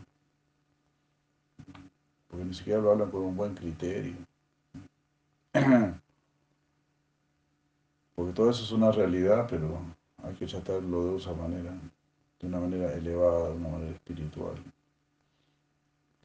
Porque 2.28 2.44
ni 2.44 2.54
siquiera 2.54 2.82
lo 2.82 2.92
hablan 2.92 3.12
con 3.12 3.22
un 3.22 3.38
buen 3.38 3.56
criterio. 3.56 4.18
Porque 8.14 8.34
todo 8.34 8.50
eso 8.50 8.64
es 8.64 8.72
una 8.74 8.92
realidad, 8.92 9.48
pero 9.50 9.80
que 10.36 10.46
tratarlo 10.46 11.12
de 11.12 11.18
esa 11.18 11.34
manera, 11.34 11.72
de 12.40 12.48
una 12.48 12.60
manera 12.60 12.94
elevada, 12.94 13.50
de 13.50 13.56
una 13.56 13.70
manera 13.70 13.92
espiritual. 13.92 14.56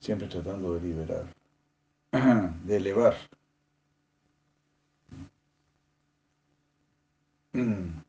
Siempre 0.00 0.28
tratando 0.28 0.74
de 0.74 0.80
liberar, 0.80 1.26
de 2.64 2.76
elevar. 2.76 3.16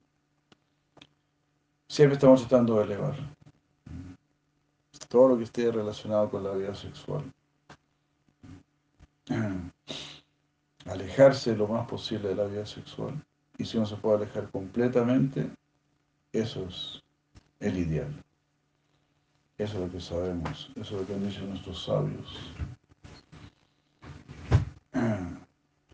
Siempre 1.88 2.14
estamos 2.14 2.42
tratando 2.42 2.78
de 2.78 2.84
elevar 2.84 3.16
todo 5.10 5.30
lo 5.30 5.38
que 5.38 5.44
esté 5.44 5.72
relacionado 5.72 6.30
con 6.30 6.44
la 6.44 6.52
vida 6.52 6.74
sexual. 6.76 7.24
Alejarse 10.86 11.56
lo 11.56 11.68
más 11.68 11.88
posible 11.88 12.30
de 12.30 12.36
la 12.36 12.46
vida 12.46 12.66
sexual. 12.66 13.22
Y 13.58 13.66
si 13.66 13.78
uno 13.78 13.86
se 13.86 13.98
puede 13.98 14.18
alejar 14.18 14.50
completamente, 14.52 15.50
eso 16.34 16.66
es 16.68 17.04
el 17.60 17.78
ideal. 17.78 18.14
Eso 19.58 19.74
es 19.74 19.80
lo 19.80 19.92
que 19.92 20.00
sabemos, 20.00 20.72
eso 20.76 20.82
es 20.82 21.02
lo 21.02 21.06
que 21.06 21.14
han 21.14 21.28
dicho 21.28 21.42
nuestros 21.42 21.84
sabios. 21.84 22.54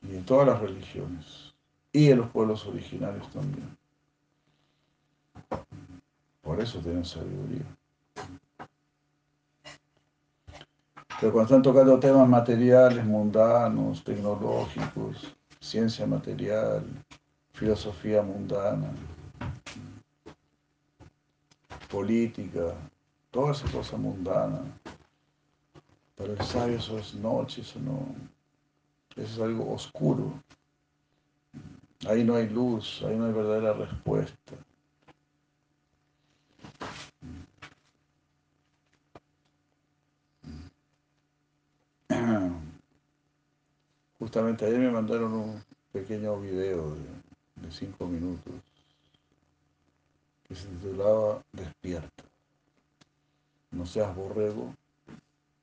Y 0.02 0.16
en 0.16 0.26
todas 0.26 0.48
las 0.48 0.60
religiones. 0.60 1.54
Y 1.92 2.12
en 2.12 2.20
los 2.20 2.30
pueblos 2.30 2.66
originarios 2.68 3.30
también. 3.32 3.76
Por 6.42 6.60
eso 6.60 6.80
tienen 6.80 7.06
sabiduría. 7.06 7.66
Pero 11.20 11.32
cuando 11.32 11.44
están 11.44 11.62
tocando 11.62 12.00
temas 12.00 12.28
materiales, 12.28 13.04
mundanos, 13.06 14.04
tecnológicos, 14.04 15.34
ciencia 15.60 16.06
material, 16.06 16.86
filosofía 17.54 18.22
mundana, 18.22 18.92
política, 21.96 22.76
toda 23.32 23.54
esa 23.54 23.72
cosa 23.72 23.96
mundana. 23.96 24.62
Para 26.18 26.34
el 26.34 26.42
sabio 26.42 26.76
eso 26.76 27.00
es 27.00 27.14
noche, 27.14 27.62
eso 27.62 27.80
no, 27.80 28.06
eso 29.16 29.34
es 29.34 29.40
algo 29.40 29.74
oscuro. 29.74 30.34
Ahí 32.06 32.26
no 32.26 32.36
hay 32.36 32.50
luz, 32.50 33.02
ahí 33.06 33.16
no 33.16 33.28
hay 33.28 33.32
verdadera 33.32 33.72
respuesta. 33.74 34.54
Justamente 44.20 44.66
ayer 44.66 44.80
me 44.80 44.92
mandaron 44.92 45.32
un 45.32 45.64
pequeño 45.94 46.42
video 46.42 46.94
de, 46.94 47.72
cinco 47.72 48.06
minutos 48.06 48.54
que 50.48 50.56
se 50.56 50.68
titulaba 50.68 51.44
Despierta. 51.52 52.24
No 53.72 53.86
seas 53.86 54.16
borrego, 54.16 54.74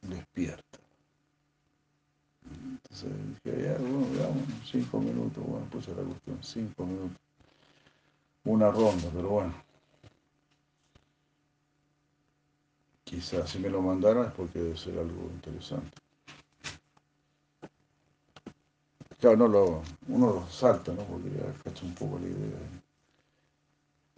despierta. 0.02 0.78
Entonces 2.50 3.10
dije, 3.44 3.62
ya, 3.62 3.78
bueno, 3.78 4.06
veamos, 4.12 4.44
cinco 4.70 5.00
minutos, 5.00 5.44
bueno, 5.46 5.66
pues 5.70 5.88
la 5.88 6.02
cuestión, 6.02 6.38
cinco 6.42 6.84
minutos. 6.84 7.18
Una 8.44 8.70
ronda, 8.70 9.08
pero 9.14 9.28
bueno. 9.28 9.54
Quizás 13.04 13.50
si 13.50 13.58
me 13.58 13.70
lo 13.70 13.80
mandaron 13.82 14.26
es 14.26 14.32
porque 14.32 14.58
debe 14.58 14.76
ser 14.76 14.98
algo 14.98 15.30
interesante. 15.32 15.96
Claro, 19.20 19.36
no 19.36 19.48
lo, 19.48 19.82
uno 20.08 20.26
lo 20.34 20.48
salta, 20.48 20.92
¿no? 20.92 21.04
Porque 21.04 21.30
ya 21.30 21.52
cacha 21.62 21.84
un 21.84 21.94
poco 21.94 22.18
la 22.18 22.26
idea. 22.26 22.81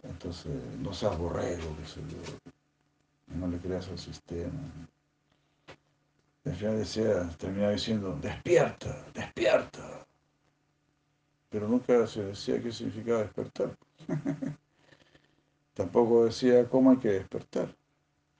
Entonces, 0.09 0.53
no 0.79 0.93
seas 0.93 1.17
borrego, 1.17 1.75
que 1.77 1.87
se 1.87 2.01
yo. 2.01 2.17
No 3.27 3.47
le 3.47 3.57
creas 3.57 3.87
al 3.89 3.97
sistema. 3.97 4.51
al 6.45 6.55
final 6.55 6.77
decía, 6.77 7.27
terminaba 7.37 7.71
diciendo, 7.71 8.17
despierta, 8.21 9.05
despierta. 9.13 10.05
Pero 11.49 11.67
nunca 11.67 12.05
se 12.07 12.23
decía 12.23 12.61
qué 12.61 12.71
significaba 12.71 13.19
despertar. 13.19 13.75
Tampoco 15.73 16.25
decía 16.25 16.67
cómo 16.69 16.91
hay 16.91 16.97
que 16.97 17.09
despertar. 17.09 17.75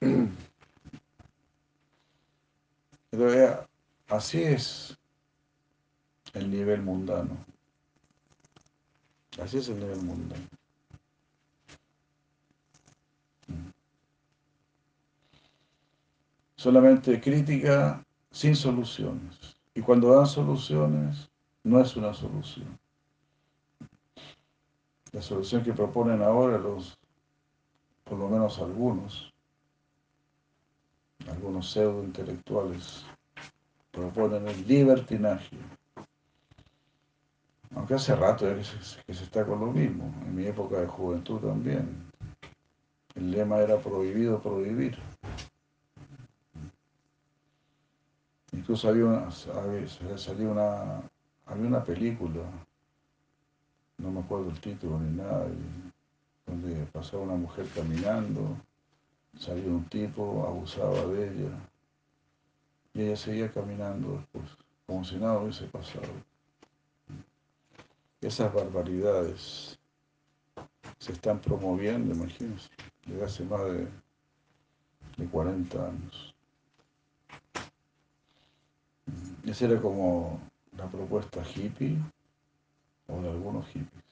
Entonces, 3.10 3.50
así 4.08 4.42
es 4.42 4.96
el 6.34 6.50
nivel 6.50 6.82
mundano. 6.82 7.36
Así 9.40 9.58
es 9.58 9.68
el 9.68 9.78
nivel 9.78 10.02
mundano. 10.02 10.46
Solamente 16.66 17.20
crítica 17.20 18.04
sin 18.32 18.56
soluciones. 18.56 19.56
Y 19.72 19.80
cuando 19.82 20.12
dan 20.12 20.26
soluciones, 20.26 21.30
no 21.62 21.80
es 21.80 21.94
una 21.94 22.12
solución. 22.12 22.76
La 25.12 25.22
solución 25.22 25.62
que 25.62 25.72
proponen 25.72 26.22
ahora 26.22 26.58
los, 26.58 26.98
por 28.02 28.18
lo 28.18 28.28
menos 28.28 28.58
algunos, 28.58 29.32
algunos 31.30 31.70
pseudo 31.70 32.02
intelectuales, 32.02 33.04
proponen 33.92 34.48
el 34.48 34.66
libertinaje. 34.66 35.56
Aunque 37.76 37.94
hace 37.94 38.16
rato 38.16 38.44
que 39.06 39.14
se, 39.14 39.22
está 39.24 39.46
con 39.46 39.60
lo 39.60 39.70
mismo, 39.70 40.12
en 40.26 40.34
mi 40.34 40.46
época 40.46 40.80
de 40.80 40.88
juventud 40.88 41.38
también. 41.38 42.10
El 43.14 43.30
lema 43.30 43.58
era 43.58 43.78
prohibido 43.78 44.42
prohibir. 44.42 44.98
Incluso 48.66 48.88
había 48.88 49.04
una, 49.04 49.30
salió 49.30 50.50
una, 50.50 51.00
había 51.46 51.68
una 51.68 51.84
película, 51.84 52.42
no 53.98 54.10
me 54.10 54.18
acuerdo 54.18 54.50
el 54.50 54.58
título 54.58 54.98
ni 54.98 55.16
nada, 55.16 55.46
donde 56.44 56.84
pasaba 56.86 57.22
una 57.22 57.36
mujer 57.36 57.68
caminando, 57.72 58.56
salía 59.38 59.70
un 59.70 59.84
tipo, 59.84 60.44
abusaba 60.48 61.06
de 61.06 61.28
ella, 61.28 61.70
y 62.92 63.02
ella 63.02 63.16
seguía 63.16 63.52
caminando 63.52 64.14
después, 64.14 64.58
como 64.84 65.04
si 65.04 65.14
nada 65.14 65.38
hubiese 65.38 65.66
pasado 65.66 66.08
esas 68.20 68.52
barbaridades 68.52 69.78
se 70.98 71.12
están 71.12 71.38
promoviendo, 71.38 72.12
imagínense, 72.12 72.68
desde 73.06 73.24
hace 73.24 73.44
más 73.44 73.64
de, 73.66 73.86
de 75.18 75.26
40 75.30 75.86
años. 75.86 76.35
Esa 79.46 79.66
era 79.66 79.80
como 79.80 80.40
la 80.76 80.86
propuesta 80.90 81.42
hippie 81.54 81.96
o 83.06 83.22
de 83.22 83.30
algunos 83.30 83.66
hippies. 83.68 84.04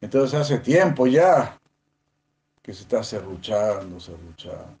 Entonces 0.00 0.40
hace 0.40 0.58
tiempo 0.58 1.06
ya 1.06 1.58
que 2.62 2.72
se 2.72 2.82
está 2.82 3.02
serruchando, 3.02 3.98
serruchando. 3.98 4.78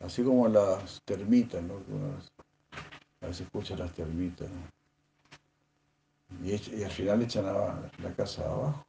Así 0.00 0.22
como 0.22 0.46
las 0.46 1.00
termitas, 1.04 1.62
¿no? 1.62 1.74
A 3.22 3.26
veces 3.26 3.46
escuchan 3.46 3.78
las 3.78 3.92
termitas, 3.92 4.48
y, 6.44 6.82
al 6.84 6.90
final 6.90 7.22
echan 7.22 7.44
la 7.46 8.14
casa 8.16 8.44
abajo. 8.44 8.86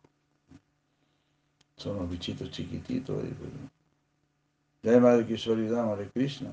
Son 1.77 1.97
los 1.97 2.09
bichitos 2.09 2.51
chiquititos 2.51 3.23
ahí, 3.23 3.35
pero... 3.39 4.93
Ya 4.95 4.99
Madre 4.99 5.25
Kishori 5.25 5.67
Madre 5.69 6.09
Krishna. 6.09 6.51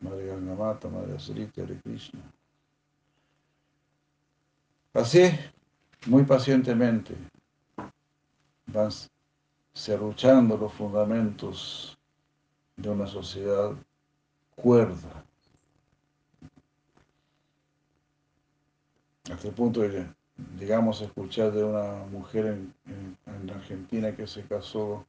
Madre 0.00 0.26
Gangamata, 0.26 0.88
Madre 0.88 1.16
Asrita, 1.16 1.62
Hare 1.62 1.80
Krishna. 1.82 2.20
Así, 4.94 5.30
muy 6.06 6.24
pacientemente, 6.24 7.14
van 8.66 8.90
serruchando 9.74 10.56
los 10.56 10.72
fundamentos 10.72 11.98
de 12.76 12.88
una 12.90 13.06
sociedad 13.06 13.72
cuerda. 14.54 15.24
Hasta 19.30 19.48
el 19.48 19.54
punto 19.54 19.80
de, 19.80 20.06
digamos, 20.58 21.00
escuchar 21.00 21.52
de 21.52 21.64
una 21.64 22.06
mujer 22.06 22.46
en, 22.46 22.74
en, 23.26 23.50
Argentina 23.50 24.14
que 24.14 24.26
se 24.26 24.42
casó 24.42 25.04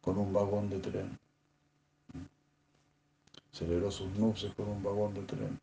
con 0.00 0.18
un 0.18 0.32
vagón 0.32 0.68
de 0.68 0.78
tren. 0.78 1.18
Celebró 3.52 3.90
sus 3.90 4.10
nupcias 4.16 4.54
con 4.54 4.68
un 4.68 4.82
vagón 4.82 5.14
de 5.14 5.22
tren. 5.22 5.60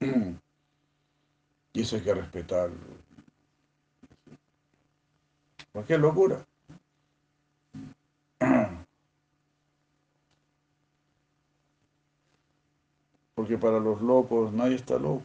Y 1.72 1.82
eso 1.82 1.94
hay 1.94 2.02
que 2.02 2.12
respetarlo. 2.14 2.76
qué 5.86 5.96
locura. 5.96 6.44
Porque 13.36 13.56
para 13.56 13.78
los 13.78 14.00
locos 14.02 14.52
nadie 14.52 14.74
está 14.74 14.98
loco. 14.98 15.22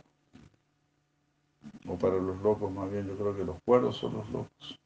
O 1.88 1.97
para 1.97 2.17
los 2.17 2.39
locos, 2.41 2.71
más 2.71 2.91
bien, 2.91 3.08
yo 3.08 3.15
creo 3.15 3.36
que 3.36 3.43
los 3.43 3.62
cuerdos 3.63 3.97
son 3.97 4.13
los 4.13 4.29
locos. 4.29 4.79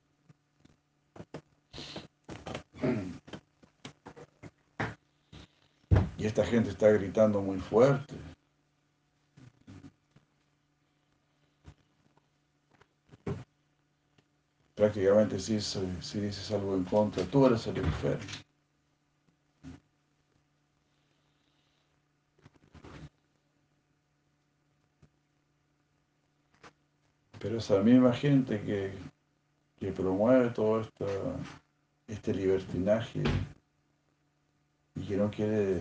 Y 6.19 6.25
esta 6.25 6.45
gente 6.45 6.69
está 6.69 6.89
gritando 6.89 7.41
muy 7.41 7.59
fuerte. 7.59 8.13
Prácticamente 14.75 15.39
si, 15.39 15.61
si 15.61 16.19
dices 16.19 16.51
algo 16.51 16.75
en 16.75 16.83
contra, 16.83 17.23
tú 17.23 17.45
eres 17.45 17.65
el 17.67 17.77
enfermo. 17.77 18.25
Pero 27.39 27.59
esa 27.59 27.81
misma 27.81 28.11
gente 28.11 28.61
que, 28.61 29.91
promueve 29.93 30.49
todo 30.49 30.81
esta, 30.81 31.05
este 32.07 32.33
libertinaje 32.33 33.23
y 34.95 35.07
que 35.07 35.15
no 35.15 35.31
quiere 35.31 35.79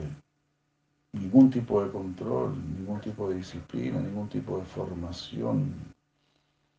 ningún 1.12 1.50
tipo 1.50 1.82
de 1.82 1.90
control, 1.90 2.54
ningún 2.76 3.00
tipo 3.00 3.28
de 3.28 3.36
disciplina, 3.36 4.00
ningún 4.00 4.28
tipo 4.28 4.58
de 4.58 4.64
formación, 4.64 5.74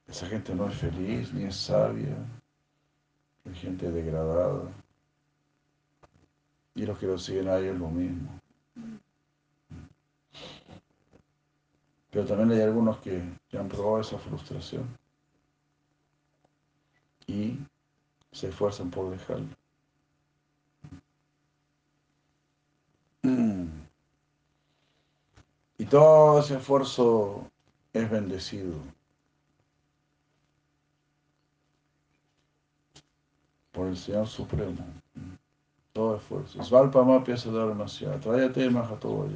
esa 0.08 0.26
gente 0.28 0.56
no 0.56 0.68
es 0.68 0.76
feliz 0.76 1.34
ni 1.34 1.44
es 1.44 1.56
sabia, 1.56 2.18
es 3.46 3.60
gente 3.60 3.92
degradada. 3.92 4.64
Y 6.76 6.86
los 6.86 6.98
que 6.98 7.08
lo 7.08 7.18
siguen 7.18 7.48
a 7.48 7.58
ellos 7.58 7.78
lo 7.78 7.90
mismo. 7.90 8.30
Pero 12.12 12.26
también 12.26 12.52
hay 12.52 12.62
algunos 12.62 12.98
que, 13.00 13.22
han 13.58 13.70
probado 13.70 14.00
esa 14.00 14.18
frustración 14.18 14.88
y 17.28 17.60
se 18.32 18.50
esfuerzan 18.50 18.90
por 18.90 19.12
dejarlo. 19.12 19.59
Y 25.80 25.86
todo 25.86 26.40
ese 26.40 26.58
esfuerzo 26.58 27.50
es 27.94 28.12
bendecido. 28.12 28.76
por 33.80 33.88
el 33.88 33.96
Señor 33.96 34.28
Supremo. 34.28 34.86
Todo 35.94 36.18
esfuerzo. 36.18 36.62
Svalpa 36.62 37.02
Mapia 37.02 37.38
se 37.38 37.50
da 37.50 37.66
demasiado. 37.66 38.20
Tráyate 38.20 38.70
todo 39.00 39.30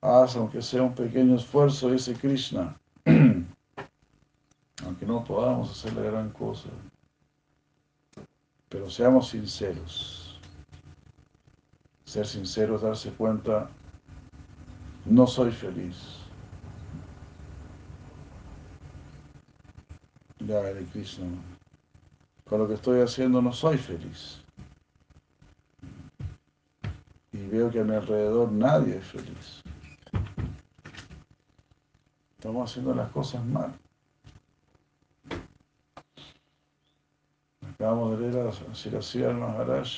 Haz, 0.00 0.36
aunque 0.36 0.62
sea 0.62 0.82
un 0.82 0.94
pequeño 0.94 1.36
esfuerzo, 1.36 1.90
dice 1.90 2.14
Krishna, 2.14 2.74
aunque 3.04 5.04
no 5.04 5.22
podamos 5.22 5.70
hacer 5.70 5.92
la 5.92 6.00
gran 6.00 6.30
cosa, 6.30 6.70
pero 8.70 8.88
seamos 8.88 9.28
sinceros. 9.28 10.40
Ser 12.06 12.26
sinceros, 12.26 12.80
darse 12.80 13.10
cuenta, 13.10 13.68
no 15.04 15.26
soy 15.26 15.50
feliz. 15.50 15.96
Ya, 20.38 20.58
Hare 20.58 20.84
Krishna, 20.92 21.26
con 22.48 22.60
lo 22.60 22.68
que 22.68 22.74
estoy 22.74 23.00
haciendo 23.00 23.42
no 23.42 23.52
soy 23.52 23.76
feliz. 23.78 24.42
Y 27.32 27.46
veo 27.46 27.70
que 27.70 27.80
a 27.80 27.84
mi 27.84 27.94
alrededor 27.94 28.50
nadie 28.50 28.96
es 28.96 29.04
feliz. 29.04 29.62
Estamos 32.38 32.70
haciendo 32.70 32.94
las 32.94 33.10
cosas 33.10 33.44
mal. 33.44 33.72
Acabamos 37.74 38.18
de 38.18 38.30
leer 38.30 38.46
a 38.46 38.74
Siracía 38.74 39.30
Maharaj 39.30 39.88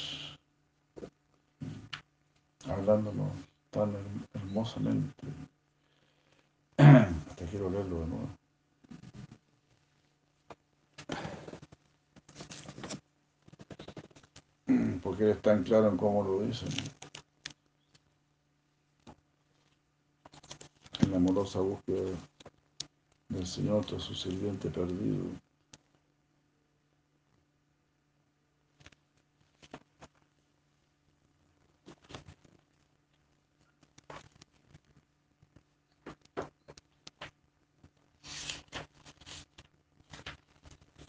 hablándonos 2.68 3.51
tan 3.72 3.96
hermosamente. 4.34 5.26
Hasta 6.76 7.46
quiero 7.46 7.70
leerlo 7.70 8.00
de 8.00 8.06
nuevo. 8.06 8.28
Porque 15.02 15.30
es 15.30 15.40
tan 15.40 15.64
claro 15.64 15.88
en 15.88 15.96
cómo 15.96 16.22
lo 16.22 16.42
dice. 16.42 16.66
En 21.00 21.10
la 21.10 21.16
amorosa 21.16 21.60
búsqueda 21.60 22.12
del 23.30 23.46
Señor 23.46 23.86
tras 23.86 24.02
su 24.02 24.14
sirviente 24.14 24.68
perdido. 24.68 25.24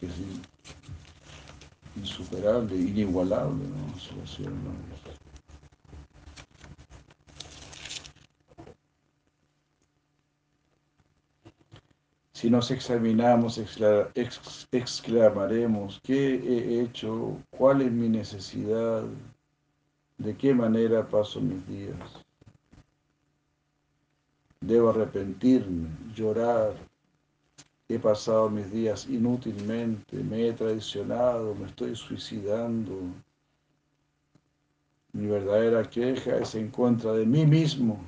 es 0.06 0.12
insuperable, 1.96 2.63
inigualable, 2.76 3.64
¿no? 3.66 3.84
Si 12.32 12.50
nos 12.50 12.70
examinamos, 12.70 13.58
exclamaremos, 14.72 16.00
¿qué 16.02 16.34
he 16.34 16.82
hecho? 16.82 17.38
¿Cuál 17.50 17.80
es 17.80 17.90
mi 17.90 18.08
necesidad? 18.08 19.04
¿De 20.18 20.36
qué 20.36 20.52
manera 20.52 21.08
paso 21.08 21.40
mis 21.40 21.66
días? 21.66 21.96
Debo 24.60 24.90
arrepentirme, 24.90 25.88
llorar. 26.14 26.74
He 27.88 27.98
pasado 27.98 28.48
mis 28.48 28.70
días 28.72 29.06
inútilmente, 29.08 30.16
me 30.16 30.48
he 30.48 30.52
traicionado, 30.54 31.54
me 31.54 31.66
estoy 31.66 31.94
suicidando. 31.94 32.98
Mi 35.12 35.26
verdadera 35.26 35.88
queja 35.88 36.38
es 36.38 36.54
en 36.54 36.70
contra 36.70 37.12
de 37.12 37.26
mí 37.26 37.44
mismo 37.44 38.02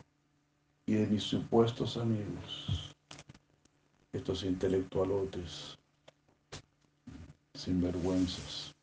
y 0.86 0.94
de 0.94 1.06
mis 1.06 1.22
supuestos 1.22 1.96
amigos. 1.96 2.94
estos 4.12 4.44
intelectualotes 4.44 5.76
sinvergüenzas. 7.54 8.74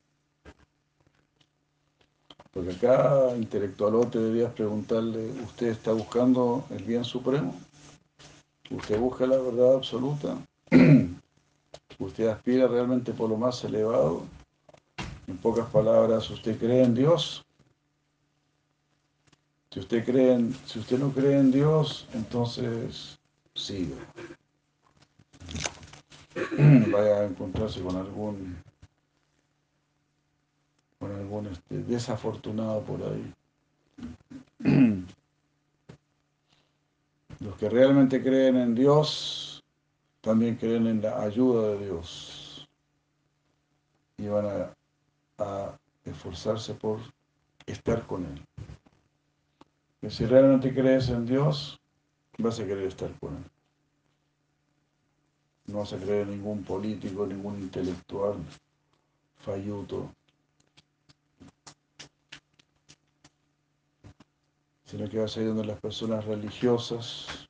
Porque 2.52 2.72
acá, 2.72 3.36
intelectualote, 3.36 4.20
deberías 4.20 4.54
preguntarle, 4.54 5.32
¿usted 5.42 5.70
está 5.70 5.92
buscando 5.92 6.64
el 6.70 6.84
bien 6.84 7.04
supremo? 7.04 7.60
¿Usted 8.70 9.00
busca 9.00 9.26
la 9.26 9.38
verdad 9.38 9.78
absoluta? 9.78 10.38
¿Usted 12.00 12.28
aspira 12.28 12.68
realmente 12.68 13.14
por 13.14 13.30
lo 13.30 13.38
más 13.38 13.64
elevado? 13.64 14.24
En 15.28 15.38
pocas 15.38 15.68
palabras, 15.70 16.30
¿usted 16.30 16.58
cree 16.58 16.84
en 16.84 16.96
Dios? 16.96 17.46
Si 19.72 19.80
usted, 19.80 20.04
cree 20.06 20.34
en, 20.34 20.54
si 20.66 20.80
usted 20.80 21.00
no 21.00 21.12
cree 21.12 21.40
en 21.40 21.52
Dios, 21.52 22.08
entonces 22.14 23.18
siga. 23.56 23.96
Vaya 26.92 27.20
a 27.20 27.26
encontrarse 27.26 27.82
con 27.82 27.96
algún 27.96 28.58
con 31.00 31.12
algún 31.12 31.48
este, 31.48 31.80
desafortunado 31.80 32.82
por 32.84 33.00
ahí. 33.04 33.34
Los 37.40 37.58
que 37.58 37.70
realmente 37.70 38.22
creen 38.24 38.56
en 38.56 38.76
Dios 38.76 39.53
también 40.24 40.56
creen 40.56 40.88
en 40.88 41.02
la 41.02 41.22
ayuda 41.22 41.74
de 41.74 41.86
Dios 41.86 42.66
y 44.18 44.28
van 44.28 44.74
a 45.38 45.78
esforzarse 46.06 46.74
por 46.76 47.00
estar 47.66 48.08
con 48.08 48.26
Él. 48.26 48.42
Que 50.00 50.10
si 50.10 50.26
realmente 50.26 50.74
crees 50.74 51.10
en 51.10 51.26
Dios, 51.26 51.78
vas 52.38 52.58
a 52.60 52.66
querer 52.66 52.88
estar 52.88 53.12
con 53.20 53.36
Él. 53.36 53.44
No 55.68 55.80
vas 55.80 55.92
a 55.92 55.98
creer 55.98 56.22
en 56.22 56.38
ningún 56.38 56.64
político, 56.64 57.26
ningún 57.26 57.60
intelectual 57.60 58.36
falluto, 59.40 60.10
sino 64.86 65.10
que 65.10 65.20
vas 65.20 65.36
a 65.36 65.42
ir 65.42 65.48
donde 65.48 65.66
las 65.66 65.82
personas 65.82 66.24
religiosas 66.24 67.50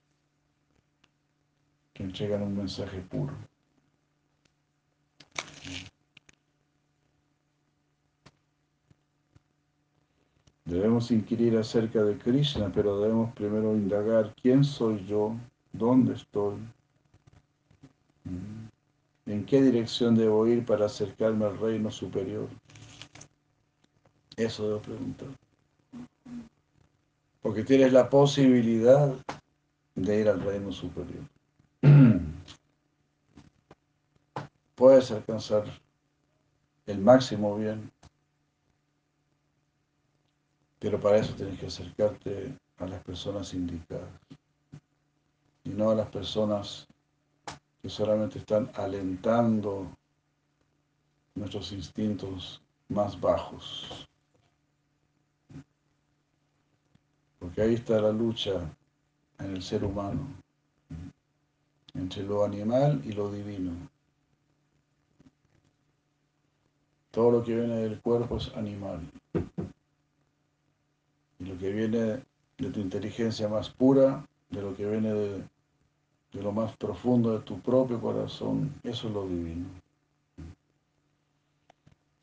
que 1.94 2.04
entregan 2.04 2.42
un 2.42 2.58
mensaje 2.58 3.00
puro. 3.02 3.34
Debemos 10.66 11.12
inquirir 11.12 11.58
acerca 11.58 12.04
de 12.04 12.18
Krishna, 12.18 12.72
pero 12.74 13.00
debemos 13.00 13.34
primero 13.34 13.76
indagar 13.76 14.34
quién 14.42 14.64
soy 14.64 15.06
yo, 15.06 15.36
dónde 15.74 16.14
estoy, 16.14 16.56
en 19.26 19.46
qué 19.46 19.62
dirección 19.62 20.16
debo 20.16 20.48
ir 20.48 20.66
para 20.66 20.86
acercarme 20.86 21.46
al 21.46 21.60
reino 21.60 21.92
superior. 21.92 22.48
Eso 24.38 24.68
debo 24.68 24.82
preguntar. 24.82 25.28
Porque 27.42 27.64
tienes 27.64 27.92
la 27.92 28.10
posibilidad 28.10 29.14
de 29.96 30.22
ir 30.22 30.30
al 30.30 30.42
reino 30.42 30.72
superior. 30.72 31.33
Puedes 34.76 35.12
alcanzar 35.12 35.66
el 36.86 37.00
máximo 37.00 37.56
bien 37.56 37.92
pero 40.84 41.00
para 41.00 41.16
eso 41.16 41.34
tienes 41.34 41.58
que 41.58 41.68
acercarte 41.68 42.54
a 42.78 42.86
las 42.86 43.02
personas 43.06 43.54
indicadas 43.54 44.10
y 45.64 45.70
no 45.70 45.92
a 45.92 45.96
las 45.96 46.10
personas 46.10 46.86
que 47.82 47.88
solamente 47.88 48.40
están 48.40 48.70
alentando 48.76 49.90
nuestros 51.36 51.72
instintos 51.72 52.62
más 52.90 53.18
bajos. 53.18 54.06
Porque 57.40 57.62
ahí 57.62 57.76
está 57.76 58.02
la 58.02 58.12
lucha 58.12 58.70
en 59.40 59.56
el 59.56 59.64
ser 59.64 59.86
humano, 59.86 60.28
entre 61.94 62.24
lo 62.24 62.44
animal 62.44 63.02
y 63.06 63.14
lo 63.14 63.32
divino. 63.32 63.72
Todo 67.14 67.30
lo 67.30 67.44
que 67.44 67.56
viene 67.56 67.76
del 67.76 68.02
cuerpo 68.02 68.38
es 68.38 68.52
animal 68.56 69.00
lo 71.46 71.58
que 71.58 71.72
viene 71.72 72.24
de 72.58 72.70
tu 72.72 72.80
inteligencia 72.80 73.48
más 73.48 73.70
pura, 73.70 74.26
de 74.50 74.62
lo 74.62 74.76
que 74.76 74.86
viene 74.86 75.14
de, 75.14 75.44
lo 76.34 76.52
más 76.52 76.76
profundo 76.78 77.38
de 77.38 77.44
tu 77.44 77.60
propio 77.60 78.00
corazón, 78.00 78.74
eso 78.84 79.08
es 79.08 79.14
lo 79.14 79.28
divino. 79.28 79.68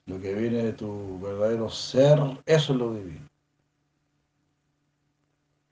Lo 0.07 0.20
que 0.20 0.35
viene 0.35 0.64
de 0.64 0.72
tu 0.72 1.20
verdadero 1.20 1.68
ser, 1.68 2.18
eso 2.46 2.72
es 2.72 2.79
lo 2.79 2.94
divino. 2.94 3.29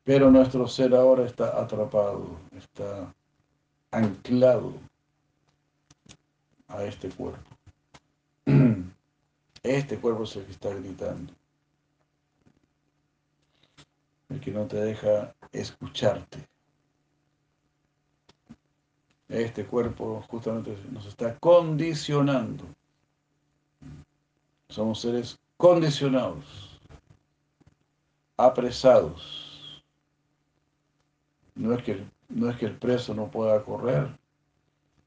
Pero 0.04 0.30
nuestro 0.30 0.66
ser 0.68 0.94
ahora 0.94 1.24
está 1.24 1.60
atrapado, 1.60 2.38
está 2.56 3.12
anclado 3.90 4.74
a 6.68 6.84
este 6.84 7.08
cuerpo. 7.10 7.57
Este 9.68 9.98
cuerpo 9.98 10.24
es 10.24 10.34
el 10.36 10.46
que 10.46 10.52
está 10.52 10.70
gritando 10.70 11.34
el 14.30 14.40
que 14.40 14.50
no 14.50 14.66
te 14.66 14.76
deja 14.76 15.34
escucharte. 15.52 16.46
Este 19.28 19.66
cuerpo 19.66 20.24
justamente 20.28 20.76
nos 20.90 21.06
está 21.06 21.38
condicionando. 21.38 22.64
Somos 24.70 25.00
seres 25.00 25.38
condicionados, 25.56 26.80
apresados. 28.36 29.82
No 31.54 31.74
es, 31.74 31.82
que, 31.82 32.06
no 32.28 32.48
es 32.48 32.56
que 32.56 32.66
el 32.66 32.78
preso 32.78 33.14
no 33.14 33.30
pueda 33.30 33.62
correr, 33.64 34.08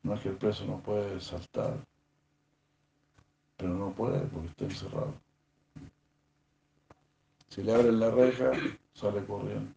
no 0.04 0.14
es 0.14 0.20
que 0.22 0.30
el 0.30 0.38
preso 0.38 0.66
no 0.66 0.82
puede 0.82 1.20
saltar, 1.20 1.80
pero 3.62 3.76
no 3.76 3.92
puede 3.92 4.20
porque 4.22 4.48
está 4.48 4.66
encerrado. 4.66 5.14
Si 7.50 7.62
le 7.62 7.74
abren 7.74 8.00
la 8.00 8.10
reja, 8.10 8.52
sale 8.94 9.24
corriendo. 9.26 9.72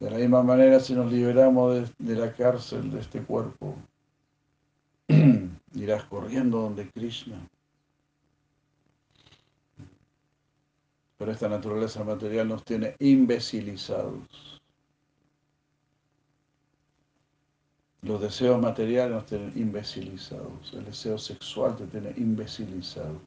De 0.00 0.10
la 0.10 0.16
misma 0.16 0.42
manera, 0.42 0.80
si 0.80 0.94
nos 0.94 1.12
liberamos 1.12 1.92
de, 1.98 2.16
la 2.16 2.32
cárcel 2.32 2.90
de 2.90 2.98
este 2.98 3.22
cuerpo, 3.22 3.76
irás 5.74 6.04
corriendo 6.04 6.62
donde 6.62 6.90
Krishna. 6.90 7.38
Pero 11.18 11.30
esta 11.30 11.48
naturaleza 11.48 12.02
material 12.02 12.48
nos 12.48 12.64
tiene 12.64 12.96
imbecilizados. 12.98 14.61
Los 18.02 18.20
deseos 18.20 18.60
materiales 18.60 19.14
nos 19.14 19.26
tienen 19.26 19.52
imbecilizados. 19.54 20.72
El 20.72 20.84
deseo 20.84 21.18
sexual 21.18 21.76
te 21.76 21.86
tiene 21.86 22.12
imbecilizado. 22.16 23.20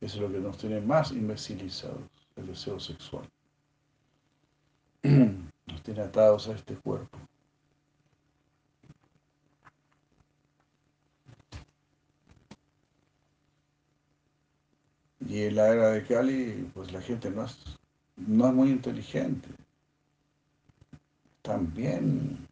Es 0.00 0.14
lo 0.16 0.30
que 0.30 0.38
nos 0.38 0.56
tiene 0.58 0.80
más 0.80 1.10
imbecilizados, 1.10 1.98
el 2.36 2.46
deseo 2.46 2.78
sexual. 2.78 3.28
Nos 5.02 5.82
tiene 5.82 6.00
atados 6.02 6.46
a 6.48 6.52
este 6.52 6.76
cuerpo. 6.76 7.18
Y 15.28 15.42
en 15.42 15.56
la 15.56 15.68
era 15.68 15.90
de 15.90 16.04
Cali, 16.04 16.70
pues 16.72 16.92
la 16.92 17.02
gente 17.02 17.28
no 17.30 17.44
es, 17.44 17.58
no 18.16 18.46
es 18.48 18.54
muy 18.54 18.70
inteligente. 18.70 19.48
Están 21.48 21.72
bien 21.72 22.46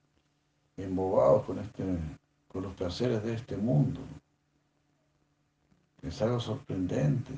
embobados 0.78 1.44
con, 1.44 1.58
este, 1.58 1.84
con 2.48 2.62
los 2.62 2.72
placeres 2.76 3.22
de 3.22 3.34
este 3.34 3.54
mundo. 3.54 4.00
Es 6.00 6.22
algo 6.22 6.40
sorprendente. 6.40 7.34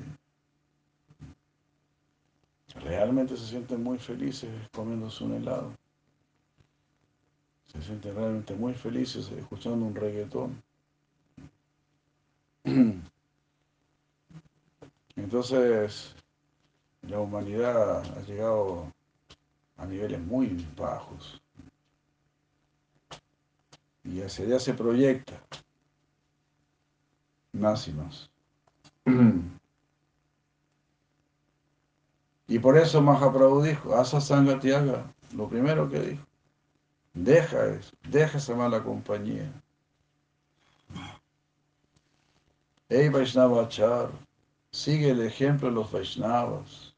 Realmente 2.75 3.35
se 3.35 3.45
sienten 3.45 3.83
muy 3.83 3.99
felices 3.99 4.49
comiéndose 4.71 5.21
un 5.25 5.33
helado. 5.33 5.73
Se 7.73 7.81
sienten 7.81 8.15
realmente 8.15 8.55
muy 8.55 8.73
felices 8.73 9.29
escuchando 9.29 9.85
un 9.85 9.95
reggaetón. 9.95 10.63
Entonces, 15.17 16.15
la 17.01 17.19
humanidad 17.19 18.05
ha 18.17 18.21
llegado 18.21 18.93
a 19.75 19.85
niveles 19.85 20.21
muy 20.21 20.65
bajos. 20.77 21.41
Y 24.09 24.21
hacia 24.21 24.45
allá 24.45 24.59
se 24.59 24.73
proyecta 24.73 25.39
más 27.53 27.89
y 32.47 32.59
por 32.59 32.77
eso 32.77 33.01
Mahaprabhu 33.01 33.63
dijo, 33.63 33.95
Asa 33.95 34.21
Sangatiaga, 34.21 35.13
lo 35.35 35.47
primero 35.47 35.89
que 35.89 35.99
dijo, 35.99 36.25
Deja 37.13 37.65
eso, 37.67 37.95
deja 38.07 38.37
esa 38.37 38.55
mala 38.55 38.83
compañía. 38.83 39.51
Ey 42.87 43.09
Vaishnavachar, 43.09 44.09
sigue 44.71 45.09
el 45.11 45.21
ejemplo 45.21 45.69
de 45.69 45.75
los 45.75 45.91
Vaishnavas. 45.91 46.88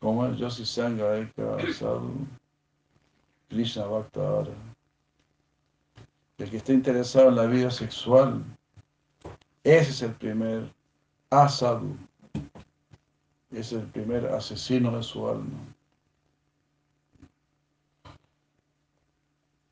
Como 0.00 0.26
es 0.26 0.38
Yosi 0.38 0.64
Sangha 0.64 1.18
Eka 1.18 1.58
Sadhu, 1.72 2.26
Krishna 3.50 3.84
Bhaktara. 3.84 4.54
El 6.38 6.50
que 6.50 6.56
está 6.56 6.72
interesado 6.72 7.28
en 7.28 7.36
la 7.36 7.46
vida 7.46 7.70
sexual, 7.70 8.42
ese 9.62 9.90
es 9.90 10.02
el 10.02 10.14
primer 10.14 10.72
asadu, 11.28 11.94
es 13.50 13.72
el 13.72 13.86
primer 13.88 14.24
asesino 14.26 14.96
de 14.96 15.02
su 15.02 15.28
alma. 15.28 15.58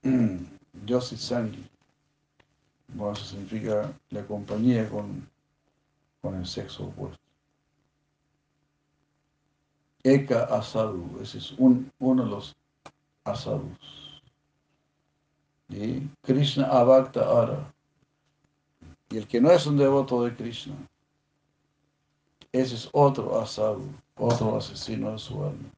Yosi 0.84 1.16
Sangi. 1.16 1.64
Bueno, 2.88 3.14
eso 3.14 3.24
significa 3.24 3.92
la 4.10 4.26
compañía 4.26 4.88
con, 4.90 5.26
con 6.20 6.34
el 6.34 6.46
sexo 6.46 6.86
opuesto. 6.86 7.27
Eka 10.14 10.44
Asadu, 10.44 11.18
ese 11.22 11.38
es 11.38 11.52
un, 11.58 11.92
uno 11.98 12.24
de 12.24 12.30
los 12.30 12.56
asadus. 13.24 14.22
Y 15.68 16.08
Krishna 16.22 16.66
Avakta 16.66 17.20
Ara. 17.20 17.74
Y 19.10 19.18
el 19.18 19.26
que 19.26 19.40
no 19.40 19.50
es 19.50 19.66
un 19.66 19.76
devoto 19.76 20.24
de 20.24 20.34
Krishna, 20.34 20.74
ese 22.52 22.74
es 22.74 22.88
otro 22.92 23.38
asadu, 23.38 23.86
otro 24.16 24.56
asesino 24.56 25.12
de 25.12 25.18
su 25.18 25.44
alma. 25.44 25.70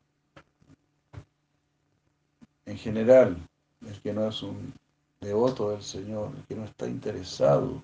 En 2.67 2.77
general, 2.77 3.37
el 3.85 4.01
que 4.01 4.13
no 4.13 4.29
es 4.29 4.43
un 4.43 4.73
devoto 5.21 5.71
del 5.71 5.83
Señor, 5.83 6.33
el 6.37 6.45
que 6.45 6.55
no 6.55 6.65
está 6.65 6.87
interesado 6.87 7.83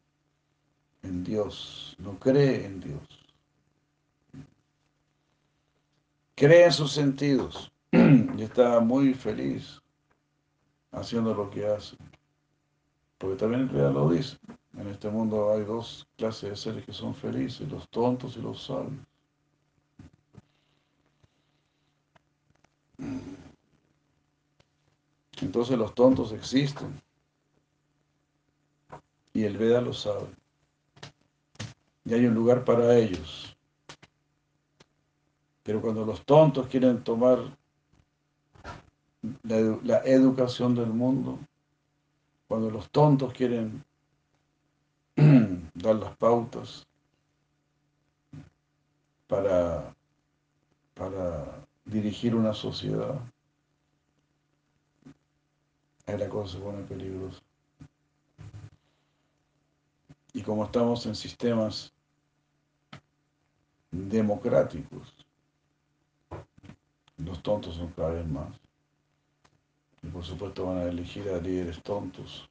en 1.03 1.25
Dios, 1.25 1.97
no 1.99 2.19
cree 2.19 2.67
en 2.67 2.81
Dios, 2.81 3.16
cree 6.37 6.67
en 6.67 6.73
sus 6.73 6.93
sentidos 6.93 7.73
y 7.93 8.43
está 8.43 8.79
muy 8.81 9.15
feliz 9.15 9.83
haciendo 10.93 11.35
lo 11.35 11.51
que 11.51 11.67
hace. 11.67 11.97
Porque 13.19 13.37
también 13.37 13.63
el 13.63 13.69
Veda 13.69 13.91
lo 13.91 14.11
dice. 14.11 14.37
En 14.77 14.89
este 14.89 15.09
mundo 15.09 15.53
hay 15.53 15.65
dos 15.65 16.07
clases 16.17 16.51
de 16.51 16.57
seres 16.57 16.85
que 16.85 16.93
son 16.93 17.15
felices, 17.15 17.69
los 17.71 17.89
tontos 17.89 18.37
y 18.37 18.43
los 18.43 18.65
sabios. 18.65 18.93
Entonces 25.41 25.79
los 25.79 25.95
tontos 25.95 26.33
existen. 26.33 27.01
Y 29.33 29.45
el 29.45 29.57
Veda 29.57 29.81
lo 29.81 29.95
sabe. 29.95 30.29
Y 32.05 32.13
hay 32.13 32.27
un 32.27 32.35
lugar 32.35 32.65
para 32.65 32.97
ellos. 32.97 33.56
Pero 35.67 35.81
cuando 35.81 36.05
los 36.05 36.25
tontos 36.25 36.69
quieren 36.69 37.03
tomar 37.03 37.41
la, 39.43 39.99
educación 40.05 40.77
del 40.77 40.87
mundo, 40.87 41.41
cuando 42.47 42.71
los 42.71 42.89
tontos 42.91 43.33
quieren 43.33 43.85
dar 45.75 45.97
las 45.97 46.17
pautas 46.19 46.87
para, 49.27 49.93
para 50.95 51.67
dirigir 51.85 52.37
una 52.37 52.55
sociedad, 52.55 53.19
ahí 56.07 56.17
la 56.17 56.29
cosa 56.29 56.59
se 56.59 56.63
pone 56.63 56.85
peligrosa. 56.85 57.41
Y 60.33 60.43
como 60.43 60.67
estamos 60.67 61.05
en 61.07 61.17
sistemas 61.17 61.93
democráticos, 63.91 65.26
los 67.19 67.43
tontos 67.43 67.75
son 67.77 67.89
cada 67.93 68.11
vez 68.11 68.27
más. 68.27 68.49
Y 70.03 70.09
por 70.09 70.25
supuesto 70.25 70.67
van 70.67 70.79
a 70.79 70.85
elegir 70.85 71.29
a 71.29 71.39
líderes 71.39 71.83
tontos. 71.83 72.49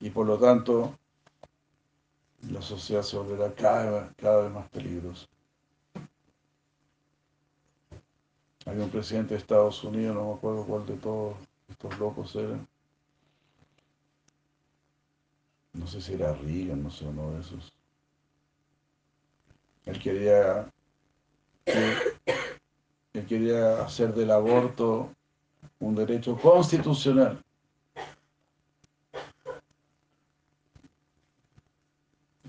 Y 0.00 0.10
por 0.10 0.26
lo 0.26 0.38
tanto, 0.38 0.98
la 2.50 2.60
sociedad 2.60 3.02
se 3.02 3.16
volverá 3.16 3.54
cada, 3.54 4.12
cada 4.14 4.42
vez 4.42 4.52
más 4.52 4.68
peligrosa. 4.68 5.26
Hay 8.66 8.78
un 8.78 8.90
presidente 8.90 9.34
de 9.34 9.40
Estados 9.40 9.82
Unidos, 9.84 10.14
no 10.14 10.28
me 10.28 10.34
acuerdo 10.34 10.66
cuál 10.66 10.86
de 10.86 10.96
todos 10.96 11.36
estos 11.68 11.98
locos 11.98 12.34
era. 12.36 12.58
No 15.72 15.86
sé 15.86 16.00
si 16.00 16.14
era 16.14 16.32
Reagan, 16.34 16.82
no 16.82 16.90
sé, 16.90 17.04
uno 17.04 17.32
de 17.32 17.40
esos. 17.40 17.72
Él 19.84 19.98
quería, 20.00 20.72
él 21.66 23.26
quería 23.26 23.82
hacer 23.84 24.14
del 24.14 24.30
aborto 24.30 25.10
un 25.80 25.94
derecho 25.94 26.36
constitucional. 26.36 27.42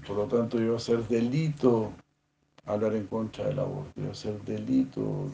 Por 0.06 0.18
lo 0.18 0.26
tanto, 0.26 0.62
iba 0.62 0.76
a 0.76 0.80
ser 0.80 1.08
delito 1.08 1.92
hablar 2.66 2.96
en 2.96 3.08
contra 3.08 3.46
del 3.46 3.60
aborto, 3.60 4.00
iba 4.00 4.12
a 4.12 4.16
ser 4.16 4.42
delito. 4.44 5.30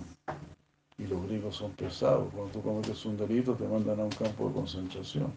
Y 0.97 1.07
los 1.07 1.25
gringos 1.27 1.55
son 1.55 1.71
pesados. 1.71 2.31
Cuando 2.33 2.51
tú 2.51 2.61
cometes 2.61 3.05
un 3.05 3.17
delito, 3.17 3.55
te 3.55 3.67
mandan 3.67 3.99
a 3.99 4.03
un 4.03 4.11
campo 4.11 4.47
de 4.47 4.53
concentración. 4.53 5.35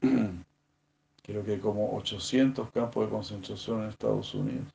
Creo 1.22 1.44
que 1.44 1.52
hay 1.52 1.60
como 1.60 1.96
800 1.96 2.70
campos 2.72 3.04
de 3.06 3.10
concentración 3.10 3.82
en 3.82 3.90
Estados 3.90 4.34
Unidos. 4.34 4.66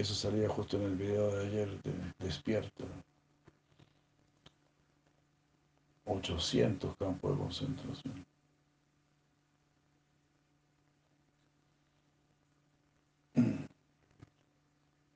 Eso 0.00 0.14
salía 0.14 0.48
justo 0.48 0.78
en 0.78 0.84
el 0.84 0.96
video 0.96 1.30
de 1.30 1.46
ayer 1.46 1.82
de 1.82 1.92
Despierta. 2.20 2.84
800 6.06 6.96
campos 6.96 7.32
de 7.32 7.38
concentración. 7.38 8.26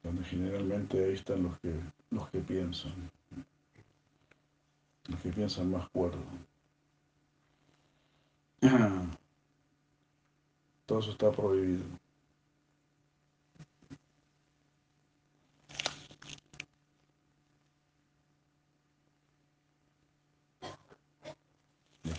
Donde 0.02 0.24
generalmente 0.24 1.02
ahí 1.02 1.14
están 1.14 1.44
los 1.44 1.58
que, 1.60 1.72
los 2.10 2.28
que 2.28 2.40
piensan, 2.40 3.10
los 5.08 5.20
que 5.22 5.30
piensan 5.30 5.70
más 5.70 5.88
cuerdo. 5.88 6.20
Todo 10.84 10.98
eso 10.98 11.12
está 11.12 11.32
prohibido. 11.32 12.03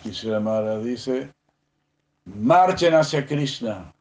Quisiera 0.06 0.38
Mara 0.38 0.78
dice, 0.78 1.34
marchen 2.26 2.94
hacia 2.94 3.26
Krishna, 3.26 3.92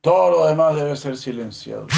todo 0.00 0.30
lo 0.30 0.46
demás 0.46 0.74
debe 0.76 0.96
ser 0.96 1.14
silenciado. 1.14 1.88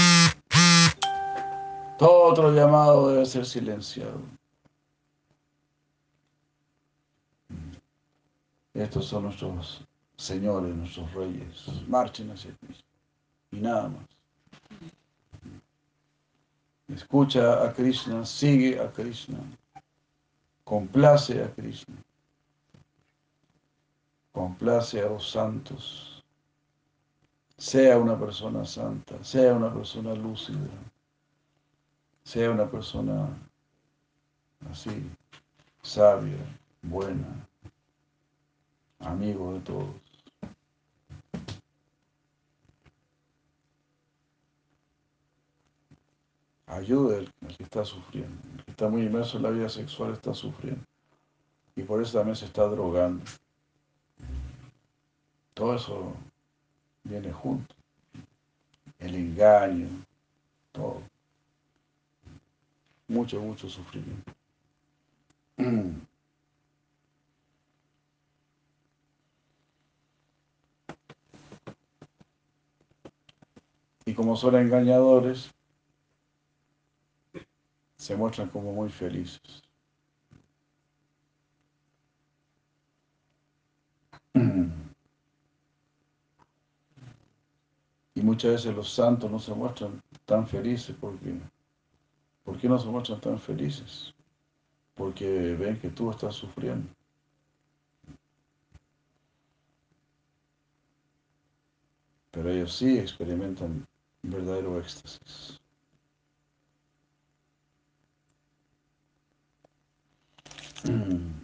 Todo 1.97 2.25
otro 2.25 2.51
llamado 2.51 3.11
debe 3.11 3.25
ser 3.25 3.47
silenciado. 3.47 4.21
Estos 8.75 9.07
son 9.07 9.23
nuestros 9.23 9.87
señores, 10.17 10.75
nuestros 10.75 11.15
reyes. 11.15 11.69
Marchen 11.87 12.33
hacia 12.33 12.51
Krishna. 12.57 12.89
Y 13.53 13.57
nada 13.59 13.89
más. 13.89 14.05
Escucha 16.89 17.65
a 17.65 17.73
Krishna, 17.73 18.27
sigue 18.27 18.81
a 18.81 18.91
Krishna, 18.91 19.39
complace 20.65 21.41
a 21.41 21.49
Krishna 21.55 21.95
complace 24.35 25.01
a 25.01 25.09
los 25.09 25.31
santos, 25.31 26.25
sea 27.57 27.97
una 27.97 28.19
persona 28.19 28.65
santa, 28.65 29.23
sea 29.23 29.55
una 29.55 29.73
persona 29.73 30.13
lúcida, 30.13 30.69
sea 32.25 32.51
una 32.51 32.69
persona 32.69 33.29
así, 34.69 35.09
sabia, 35.83 36.37
buena, 36.83 37.47
amigo 38.99 39.53
de 39.53 39.61
todos. 39.61 39.95
Ayuda 46.67 47.19
al 47.19 47.57
que 47.57 47.63
está 47.63 47.85
sufriendo, 47.85 48.37
el 48.57 48.65
que 48.65 48.71
está 48.73 48.89
muy 48.89 49.03
inmerso 49.03 49.37
en 49.37 49.45
la 49.45 49.51
vida 49.51 49.69
sexual 49.69 50.13
está 50.13 50.35
sufriendo. 50.35 50.83
Y 51.77 51.85
por 51.85 52.03
eso 52.03 52.19
también 52.19 52.35
se 52.35 52.47
está 52.47 52.65
drogando. 52.65 53.25
Todo 55.55 55.77
eso 55.77 56.13
viene 57.05 57.33
junto. 57.33 57.75
El 58.99 59.15
engaño, 59.15 59.89
todo. 60.73 61.01
Mucho, 63.07 63.41
mucho 63.41 63.69
sufrimiento. 63.69 64.33
Y 74.07 74.13
como 74.15 74.37
son 74.37 74.57
engañadores, 74.57 75.51
se 77.97 78.17
muestran 78.17 78.49
como 78.49 78.73
muy 78.73 78.91
felices. 78.91 79.41
Y 88.14 88.14
muchas 88.25 88.53
veces 88.53 88.75
los 88.75 88.91
santos 88.91 89.31
no 89.31 89.39
se 89.39 89.55
muestran 89.55 90.03
tan 90.25 90.47
felices 90.47 90.97
porque 91.01 91.35
¿por 92.45 92.59
qué 92.59 92.69
no 92.69 92.79
se 92.79 92.89
muestran 92.89 93.21
tan 93.21 93.39
felices? 93.39 94.15
Porque 94.95 95.55
ven 95.55 95.79
que 95.79 95.91
tú 95.91 96.11
estás 96.11 96.35
sufriendo. 96.35 96.89
Pero 102.31 102.51
ellos 102.51 102.75
sí 102.75 102.99
experimentan 102.99 103.87
verdadero 104.23 104.79
éxtasis. 104.79 105.61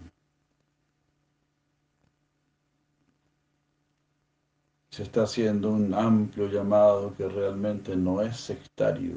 Se 5.01 5.05
está 5.05 5.23
haciendo 5.23 5.71
un 5.71 5.95
amplio 5.95 6.47
llamado 6.51 7.17
que 7.17 7.27
realmente 7.27 7.97
no 7.97 8.21
es 8.21 8.37
sectario. 8.37 9.15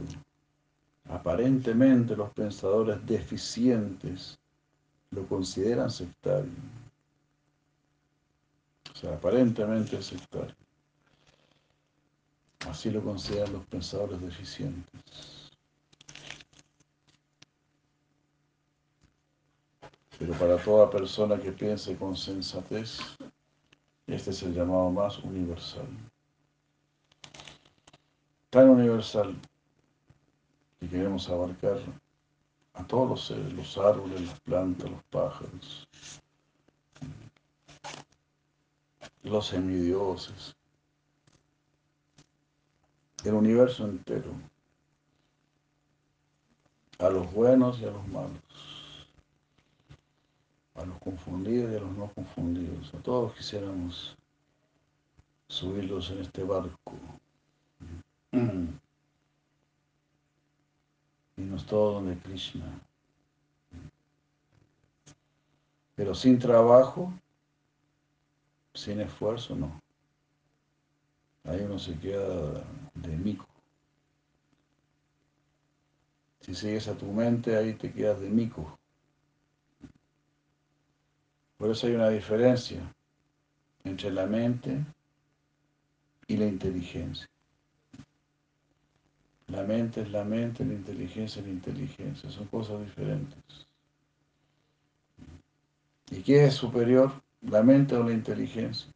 Aparentemente 1.10 2.16
los 2.16 2.32
pensadores 2.32 3.06
deficientes 3.06 4.40
lo 5.12 5.28
consideran 5.28 5.92
sectario. 5.92 6.54
O 8.94 8.98
sea, 8.98 9.16
aparentemente 9.16 9.98
es 9.98 10.06
sectario. 10.06 10.56
Así 12.70 12.90
lo 12.90 13.04
consideran 13.04 13.52
los 13.52 13.66
pensadores 13.66 14.22
deficientes. 14.22 15.52
Pero 20.18 20.34
para 20.36 20.56
toda 20.64 20.90
persona 20.90 21.38
que 21.38 21.52
piense 21.52 21.98
con 21.98 22.16
sensatez, 22.16 23.00
este 24.08 24.32
es 24.32 24.44
el 24.44 24.54
llamado 24.54 24.90
más 24.92 25.20
universal. 25.20 25.88
Tan 28.50 28.70
universal 28.70 29.36
que 30.80 30.90
queremos 30.90 31.30
abarcar 31.30 31.80
a 32.74 32.84
todos 32.86 33.10
los 33.10 33.26
seres, 33.28 33.54
los 33.54 33.78
árboles, 33.78 34.22
las 34.22 34.40
plantas, 34.42 34.90
los 34.90 35.04
pájaros, 35.06 35.88
los 39.24 39.48
semidioses, 39.48 40.56
el 43.24 43.34
universo 43.34 43.86
entero, 43.86 44.34
a 47.00 47.10
los 47.10 47.32
buenos 47.32 47.80
y 47.80 47.86
a 47.86 47.92
los 47.92 48.08
malos, 48.08 48.73
a 50.76 50.86
los 50.86 50.98
confundidos 51.00 51.72
y 51.72 51.76
a 51.76 51.80
los 51.80 51.92
no 51.92 52.12
confundidos, 52.14 52.94
a 52.94 52.98
todos 53.00 53.34
quisiéramos 53.34 54.18
subirlos 55.48 56.10
en 56.12 56.20
este 56.20 56.44
barco. 56.44 56.94
es 61.56 61.66
todo 61.66 61.94
donde 61.94 62.18
Krishna. 62.18 62.66
Pero 65.96 66.16
sin 66.16 66.40
trabajo, 66.40 67.14
sin 68.74 69.00
esfuerzo, 69.02 69.56
no. 69.56 69.80
Ahí 71.44 71.62
uno 71.62 71.78
se 71.78 71.98
queda 72.00 72.64
de 72.96 73.18
mico. 73.18 73.46
Si 76.42 76.56
sigues 76.56 76.88
a 76.88 76.98
tu 76.98 77.06
mente, 77.06 77.56
ahí 77.56 77.74
te 77.74 77.92
quedas 77.92 78.20
de 78.20 78.30
mico. 78.30 78.78
Por 81.58 81.72
eso 81.72 81.88
hay 81.88 81.94
una 81.94 82.10
diferencia 82.10 82.82
entre 83.84 84.12
la 84.12 84.26
mente 84.26 84.84
y 86.28 86.38
la 86.38 86.46
inteligencia. 86.46 87.28
La 89.48 89.64
mente 89.64 90.02
es 90.02 90.12
la 90.12 90.24
mente, 90.24 90.66
la 90.66 90.74
inteligencia 90.74 91.42
es 91.42 91.46
la 91.46 91.54
inteligencia, 91.54 92.30
son 92.30 92.48
cosas 92.48 92.80
diferentes. 92.80 93.68
¿Y 96.10 96.22
qué 96.22 96.46
es 96.46 96.56
superior, 96.56 97.12
la 97.42 97.62
mente 97.62 97.96
o 97.96 98.04
la 98.04 98.14
inteligencia? 98.14 98.92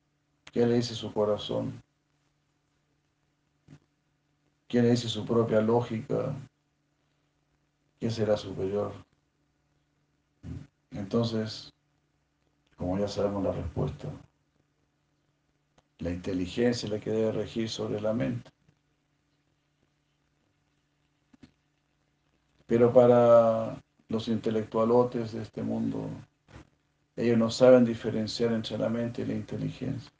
¿Qué 0.51 0.65
le 0.65 0.75
dice 0.75 0.95
su 0.95 1.11
corazón? 1.13 1.81
¿Quién 4.67 4.85
le 4.85 4.91
dice 4.91 5.09
su 5.09 5.25
propia 5.25 5.61
lógica? 5.61 6.35
¿Qué 7.99 8.09
será 8.09 8.37
superior? 8.37 8.93
Entonces, 10.91 11.73
como 12.77 12.97
ya 12.97 13.07
sabemos 13.07 13.43
la 13.43 13.51
respuesta, 13.51 14.07
la 15.99 16.11
inteligencia 16.11 16.85
es 16.85 16.91
la 16.91 16.99
que 16.99 17.09
debe 17.09 17.31
regir 17.31 17.69
sobre 17.69 17.99
la 17.99 18.13
mente. 18.13 18.49
Pero 22.67 22.93
para 22.93 23.81
los 24.09 24.27
intelectualotes 24.27 25.31
de 25.31 25.41
este 25.41 25.63
mundo, 25.63 26.07
ellos 27.15 27.37
no 27.37 27.49
saben 27.49 27.83
diferenciar 27.83 28.53
entre 28.53 28.77
la 28.77 28.89
mente 28.89 29.23
y 29.23 29.25
la 29.25 29.33
inteligencia. 29.33 30.11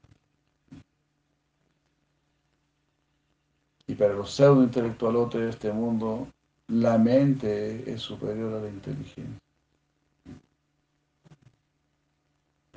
Y 3.86 3.96
para 3.96 4.14
los 4.14 4.32
pseudo 4.32 4.64
intelectualotes 4.64 5.42
de 5.42 5.50
este 5.50 5.72
mundo, 5.72 6.28
la 6.68 6.98
mente 6.98 7.90
es 7.90 8.02
superior 8.02 8.54
a 8.56 8.62
la 8.62 8.70
inteligencia. 8.70 9.47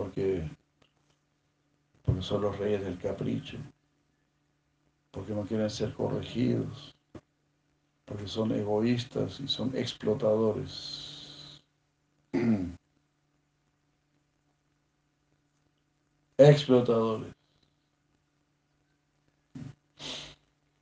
Porque, 0.00 0.48
porque 2.02 2.22
son 2.22 2.40
los 2.40 2.56
reyes 2.56 2.82
del 2.82 2.98
capricho, 2.98 3.58
porque 5.10 5.34
no 5.34 5.42
quieren 5.42 5.68
ser 5.68 5.92
corregidos, 5.92 6.96
porque 8.06 8.26
son 8.26 8.50
egoístas 8.52 9.40
y 9.40 9.46
son 9.46 9.76
explotadores. 9.76 11.60
explotadores. 16.38 17.34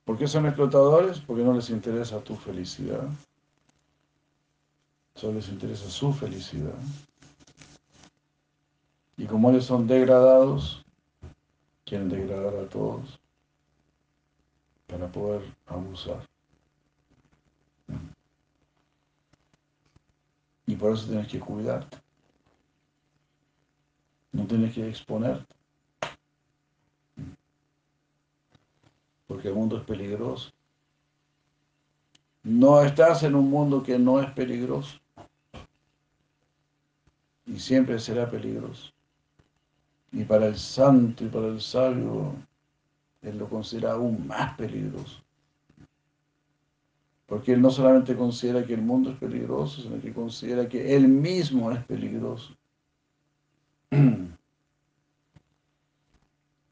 ¿Por 0.05 0.17
qué 0.17 0.27
son 0.27 0.45
explotadores? 0.45 1.19
Porque 1.19 1.43
no 1.43 1.51
les 1.53 1.69
interesa 1.69 2.23
tu 2.23 2.37
felicidad. 2.37 3.09
Solo 5.15 5.33
les 5.33 5.49
interesa 5.49 5.89
su 5.89 6.13
felicidad. 6.13 6.79
Y 9.19 9.25
como 9.25 9.49
ellos 9.49 9.65
son 9.65 9.85
degradados, 9.85 10.81
quieren 11.83 12.07
degradar 12.07 12.55
a 12.55 12.69
todos 12.69 13.19
para 14.87 15.11
poder 15.11 15.41
abusar. 15.65 16.25
Y 20.65 20.75
por 20.77 20.93
eso 20.93 21.07
tienes 21.07 21.27
que 21.27 21.37
cuidarte. 21.37 21.97
No 24.31 24.47
tienes 24.47 24.73
que 24.73 24.87
exponerte. 24.87 25.53
Porque 29.27 29.49
el 29.49 29.53
mundo 29.53 29.79
es 29.79 29.83
peligroso. 29.83 30.49
No 32.43 32.81
estás 32.81 33.23
en 33.23 33.35
un 33.35 33.49
mundo 33.49 33.83
que 33.83 33.99
no 33.99 34.21
es 34.21 34.31
peligroso. 34.31 34.97
Y 37.45 37.59
siempre 37.59 37.99
será 37.99 38.31
peligroso. 38.31 38.93
Y 40.11 40.23
para 40.23 40.47
el 40.47 40.57
santo 40.57 41.25
y 41.25 41.27
para 41.27 41.47
el 41.47 41.61
sabio, 41.61 42.33
él 43.21 43.37
lo 43.37 43.47
considera 43.49 43.91
aún 43.93 44.25
más 44.27 44.55
peligroso. 44.55 45.21
Porque 47.27 47.53
él 47.53 47.61
no 47.61 47.69
solamente 47.69 48.15
considera 48.15 48.65
que 48.65 48.73
el 48.73 48.81
mundo 48.81 49.11
es 49.11 49.17
peligroso, 49.17 49.81
sino 49.81 50.01
que 50.01 50.11
considera 50.11 50.67
que 50.67 50.95
él 50.95 51.07
mismo 51.07 51.71
es 51.71 51.83
peligroso. 51.85 52.55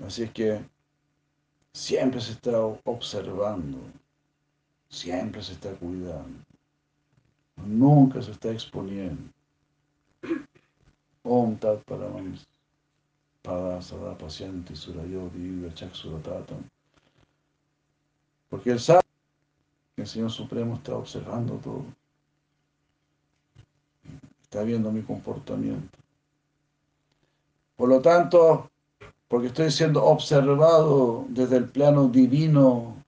Así 0.04 0.24
es 0.24 0.32
que 0.32 0.60
siempre 1.74 2.20
se 2.22 2.32
está 2.32 2.60
observando, 2.86 3.78
siempre 4.90 5.44
se 5.44 5.54
está 5.54 5.74
cuidando, 5.74 6.40
nunca 7.58 8.22
se 8.22 8.32
está 8.32 8.52
exponiendo. 8.52 9.32
Om 11.24 11.58
Tat 11.58 11.84
Paramam 11.84 12.36
Pada 13.48 13.82
Sada 13.82 14.18
Surayo 14.74 15.30
Divya. 15.30 15.72
Porque 18.50 18.72
él 18.72 18.80
sabe 18.80 19.02
que 19.96 20.02
el 20.02 20.08
Señor 20.08 20.32
Supremo 20.32 20.76
está 20.76 20.98
observando 20.98 21.56
todo. 21.56 21.86
Está 24.44 24.64
viendo 24.64 24.92
mi 24.92 25.02
comportamiento. 25.02 25.98
Por 27.78 27.88
lo 27.88 28.02
tanto, 28.02 28.70
porque 29.30 29.48
estoy 29.48 29.72
siendo 29.72 30.04
observado 30.04 31.26
desde 31.30 31.56
el 31.56 31.70
plano 31.70 32.10
divino, 32.10 33.02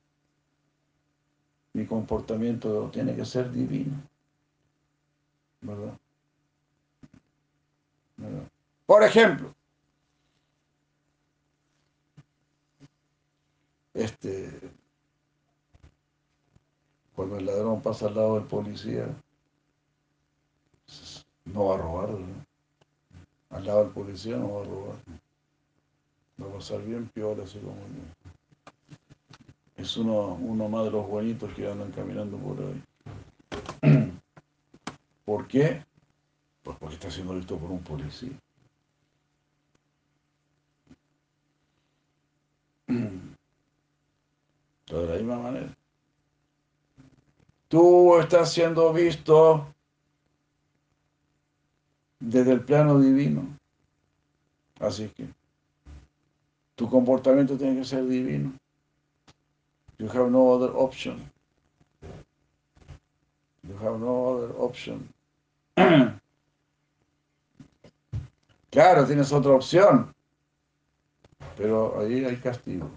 mi 1.73 1.85
comportamiento 1.85 2.89
tiene 2.93 3.13
que 3.13 3.25
ser 3.25 3.51
divino. 3.51 4.01
¿Verdad? 5.59 5.97
Por 8.85 9.03
ejemplo, 9.03 9.53
este, 13.93 14.49
cuando 17.15 17.37
el 17.37 17.45
ladrón 17.45 17.81
pasa 17.81 18.07
al 18.07 18.15
lado 18.15 18.35
del 18.35 18.45
policía, 18.45 19.07
no 21.45 21.65
va 21.65 21.75
a 21.75 21.77
robar, 21.77 22.09
al 23.49 23.65
lado 23.65 23.83
del 23.83 23.93
policía 23.93 24.37
no 24.37 24.53
va 24.53 24.61
a 24.61 24.65
robar, 24.65 24.95
va 26.41 26.47
a 26.47 26.53
pasar 26.53 26.81
bien 26.83 27.07
peor 27.09 27.41
así 27.41 27.59
como 27.59 27.75
es 29.79 29.95
uno, 29.95 30.33
uno 30.41 30.67
más 30.67 30.83
de 30.85 30.91
los 30.91 31.07
buenitos 31.07 31.53
que 31.53 31.69
andan 31.69 31.91
caminando 31.91 32.37
por 32.37 32.57
ahí. 32.59 32.83
¿Por 35.25 35.47
qué? 35.47 35.85
Pues 36.63 36.77
porque 36.77 36.95
está 36.95 37.09
siendo 37.09 37.33
visto 37.33 37.57
por 37.57 37.71
un 37.71 37.81
policía. 37.81 38.31
de 44.97 45.07
la 45.07 45.15
misma 45.15 45.37
manera. 45.37 45.75
Tú 47.67 48.17
estás 48.17 48.51
siendo 48.51 48.91
visto 48.91 49.67
desde 52.19 52.53
el 52.53 52.63
plano 52.63 52.99
divino. 52.99 53.47
Así 54.79 55.09
que 55.09 55.27
tu 56.75 56.89
comportamiento 56.89 57.57
tiene 57.57 57.79
que 57.79 57.85
ser 57.85 58.07
divino. 58.07 58.53
You 59.97 60.07
have 60.07 60.31
no 60.31 60.49
other 60.51 60.71
option. 60.75 61.29
You 63.63 63.75
have 63.77 63.99
no 63.99 64.27
other 64.29 64.55
option. 64.57 65.13
Claro, 68.71 69.03
tienes 69.07 69.31
otra 69.31 69.53
opción, 69.53 70.13
pero 71.57 71.99
ahí 71.99 72.23
hay 72.23 72.37
castigo. 72.37 72.87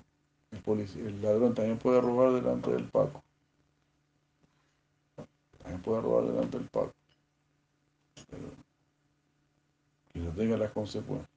El, 0.53 1.07
el 1.07 1.22
ladrón 1.22 1.55
también 1.55 1.78
puede 1.78 2.00
robar 2.00 2.32
delante 2.32 2.70
del 2.70 2.84
Paco. 2.84 3.22
También 5.59 5.82
puede 5.82 6.03
robar 6.03 6.26
delante 6.26 6.59
del 6.59 6.68
Paco. 6.68 6.92
Que 10.12 10.18
no 10.20 10.30
tenga 10.32 10.57
las 10.57 10.70
consecuencias. 10.72 11.28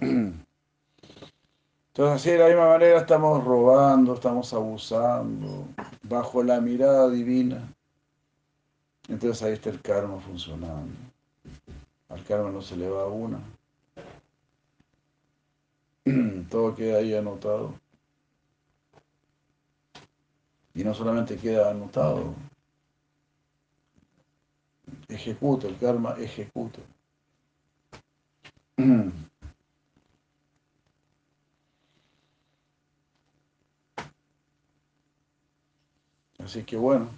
Entonces, 1.98 2.14
así 2.14 2.30
de 2.30 2.38
la 2.38 2.46
misma 2.46 2.68
manera 2.68 3.00
estamos 3.00 3.42
robando, 3.44 4.14
estamos 4.14 4.54
abusando, 4.54 5.66
bajo 6.02 6.44
la 6.44 6.60
mirada 6.60 7.10
divina. 7.10 7.74
Entonces 9.08 9.42
ahí 9.42 9.54
está 9.54 9.70
el 9.70 9.82
karma 9.82 10.20
funcionando. 10.20 10.94
Al 12.08 12.22
karma 12.24 12.50
no 12.50 12.62
se 12.62 12.76
le 12.76 12.88
va 12.88 13.08
una. 13.08 13.40
Todo 16.50 16.74
queda 16.74 16.98
ahí 16.98 17.14
anotado. 17.14 17.78
Y 20.74 20.84
no 20.84 20.94
solamente 20.94 21.36
queda 21.36 21.70
anotado, 21.70 22.34
ejecuta, 25.08 25.66
el 25.66 25.76
karma 25.76 26.14
ejecuta. 26.18 26.80
Así 36.38 36.62
que 36.62 36.76
bueno, 36.76 37.10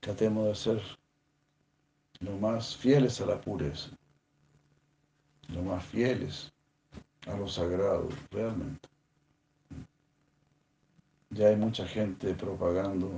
tratemos 0.00 0.46
de 0.46 0.54
ser 0.54 0.82
lo 2.20 2.36
más 2.36 2.76
fieles 2.76 3.20
a 3.20 3.26
la 3.26 3.40
pureza, 3.40 3.90
lo 5.48 5.62
más 5.62 5.84
fieles 5.84 6.52
a 7.26 7.36
lo 7.36 7.48
sagrado, 7.48 8.08
realmente. 8.30 8.88
Ya 11.30 11.48
hay 11.48 11.56
mucha 11.56 11.86
gente 11.86 12.34
propagando 12.34 13.10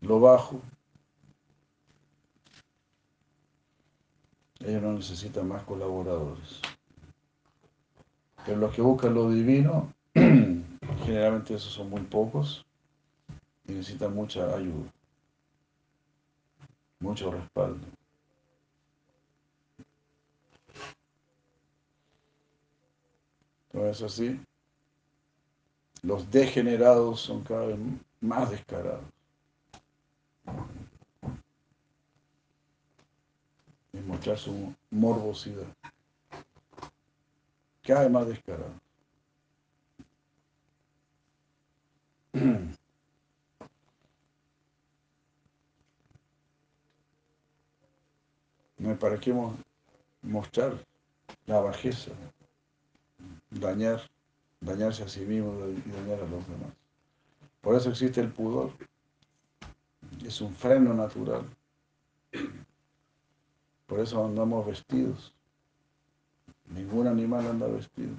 lo 0.00 0.20
bajo. 0.20 0.60
Ellos 4.60 4.82
no 4.82 4.92
necesitan 4.92 5.48
más 5.48 5.62
colaboradores. 5.64 6.60
Pero 8.46 8.58
los 8.58 8.74
que 8.74 8.82
buscan 8.82 9.14
lo 9.14 9.30
divino, 9.30 9.92
generalmente 10.14 11.54
esos 11.54 11.72
son 11.72 11.90
muy 11.90 12.02
pocos 12.02 12.64
y 13.66 13.72
necesitan 13.72 14.14
mucha 14.14 14.54
ayuda, 14.54 14.90
mucho 17.00 17.30
respaldo. 17.30 17.86
¿No 23.74 23.86
es 23.88 24.00
así? 24.02 24.40
Los 26.02 26.30
degenerados 26.30 27.20
son 27.20 27.42
cada 27.42 27.66
vez 27.66 27.78
más 28.20 28.48
descarados. 28.48 29.04
Y 33.92 33.96
mostrar 33.96 34.38
su 34.38 34.72
morbosidad. 34.90 35.66
Cada 37.82 38.02
vez 38.02 38.10
más 38.12 38.28
descarado. 38.28 38.80
No 48.78 48.90
hay 48.90 48.96
para 48.96 49.18
qué 49.18 49.34
mostrar 50.22 50.78
la 51.46 51.58
bajeza 51.60 52.12
dañar, 53.60 54.00
dañarse 54.60 55.02
a 55.04 55.08
sí 55.08 55.20
mismo 55.20 55.54
y 55.68 55.90
dañar 55.90 56.18
a 56.20 56.28
los 56.28 56.46
demás. 56.48 56.72
Por 57.60 57.74
eso 57.74 57.90
existe 57.90 58.20
el 58.20 58.30
pudor. 58.30 58.72
Es 60.24 60.40
un 60.40 60.54
freno 60.54 60.92
natural. 60.94 61.46
Por 63.86 64.00
eso 64.00 64.24
andamos 64.24 64.66
vestidos. 64.66 65.32
Ningún 66.66 67.06
animal 67.06 67.46
anda 67.46 67.66
vestido. 67.66 68.14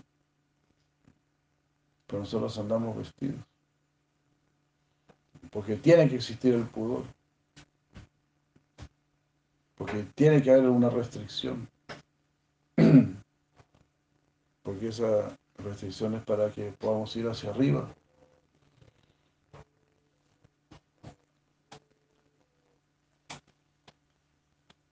Pero 2.08 2.20
nosotros 2.20 2.58
andamos 2.58 2.98
vestidos. 2.98 3.40
Porque 5.52 5.76
tiene 5.76 6.10
que 6.10 6.16
existir 6.16 6.54
el 6.54 6.66
pudor. 6.66 7.04
Porque 9.76 10.04
tiene 10.16 10.42
que 10.42 10.52
haber 10.52 10.70
una 10.70 10.90
restricción 10.90 11.68
porque 14.66 14.88
esa 14.88 15.38
restricción 15.60 16.16
es 16.16 16.24
para 16.24 16.52
que 16.52 16.72
podamos 16.72 17.16
ir 17.16 17.28
hacia 17.28 17.52
arriba. 17.52 17.88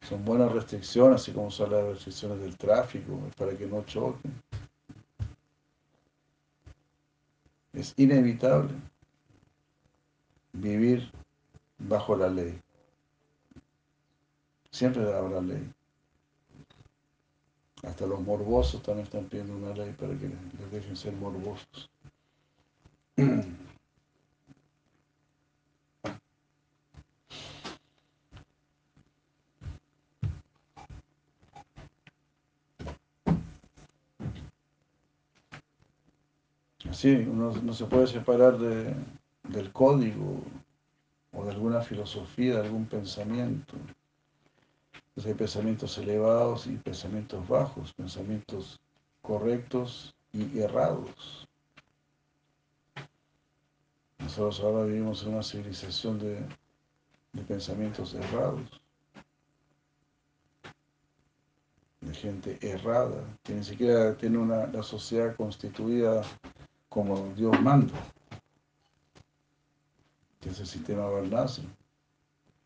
Son 0.08 0.24
buenas 0.24 0.52
restricciones, 0.52 1.22
así 1.22 1.32
como 1.32 1.50
son 1.50 1.72
las 1.72 1.84
restricciones 1.86 2.40
del 2.40 2.56
tráfico, 2.56 3.20
para 3.36 3.58
que 3.58 3.66
no 3.66 3.84
choquen. 3.84 4.32
Es 7.74 7.96
inevitable 7.98 8.76
vivir 10.52 11.12
bajo 11.80 12.16
la 12.16 12.30
ley. 12.30 12.62
Siempre 14.70 15.12
habrá 15.12 15.42
ley. 15.42 15.68
Hasta 17.84 18.08
los 18.08 18.22
morbosos 18.22 18.82
también 18.82 19.06
están 19.06 19.26
pidiendo 19.26 19.56
una 19.56 19.76
ley 19.76 19.94
para 20.00 20.18
que 20.18 20.30
les 20.30 20.72
dejen 20.72 20.96
ser 20.96 21.14
morbosos. 21.14 21.90
Así, 36.90 37.12
uno 37.16 37.52
no 37.52 37.74
se 37.74 37.86
puede 37.86 38.08
separar 38.08 38.58
de, 38.58 38.96
del 39.50 39.72
código 39.72 40.42
o 41.34 41.44
de 41.44 41.52
alguna 41.52 41.82
filosofía, 41.82 42.56
de 42.56 42.62
algún 42.68 42.86
pensamiento. 42.86 43.76
Entonces 45.16 45.32
hay 45.32 45.38
pensamientos 45.38 45.98
elevados 46.00 46.66
y 46.66 46.76
pensamientos 46.78 47.48
bajos, 47.48 47.94
pensamientos 47.94 48.80
correctos 49.22 50.16
y 50.32 50.58
errados. 50.60 51.48
Nosotros 54.18 54.60
ahora 54.62 54.86
vivimos 54.86 55.22
en 55.22 55.34
una 55.34 55.44
civilización 55.44 56.18
de, 56.18 56.44
de 57.34 57.44
pensamientos 57.44 58.16
errados, 58.16 58.82
de 62.02 62.14
gente 62.16 62.58
errada, 62.62 63.24
que 63.44 63.54
ni 63.54 63.64
siquiera 63.64 64.18
tiene 64.18 64.40
una, 64.40 64.82
sociedad 64.82 65.36
constituida 65.36 66.24
como 66.90 67.34
Dios 67.36 67.60
manda, 67.62 67.94
que 70.40 70.50
es 70.50 70.60
el 70.60 70.66
sistema 70.66 71.06
Varnasa. 71.06 71.62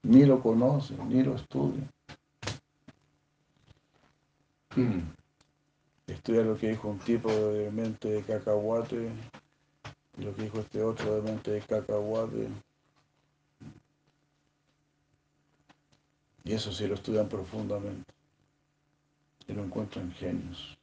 Ni 0.04 0.26
lo 0.26 0.42
conoce, 0.42 0.96
ni 1.10 1.24
lo 1.24 1.36
estudia. 1.36 1.84
Estudia 6.08 6.42
lo 6.44 6.58
que 6.58 6.70
dijo 6.70 6.88
un 6.88 7.00
tipo 7.00 7.30
de 7.30 7.72
mente 7.72 8.10
de 8.10 8.22
cacahuate 8.22 9.12
lo 10.18 10.36
que 10.36 10.44
dijo 10.44 10.60
este 10.60 10.82
otro 10.82 11.16
de 11.16 11.22
mente 11.22 11.52
de 11.52 11.62
cacahuate. 11.62 12.50
Y 16.44 16.54
eso 16.54 16.72
sí 16.72 16.88
lo 16.88 16.96
estudian 16.96 17.30
profundamente. 17.30 18.12
Y 19.48 19.54
lo 19.54 19.64
encuentran 19.64 20.12
genios. 20.14 20.76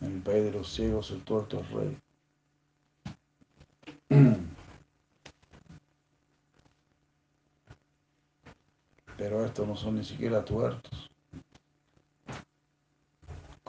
En 0.00 0.14
el 0.14 0.22
país 0.22 0.44
de 0.44 0.52
los 0.52 0.72
ciegos 0.72 1.10
el 1.10 1.22
tuerto 1.22 1.60
es 1.60 1.70
rey. 1.70 1.98
Pero 9.18 9.44
estos 9.44 9.66
no 9.66 9.76
son 9.76 9.96
ni 9.96 10.04
siquiera 10.04 10.44
tuertos. 10.44 11.07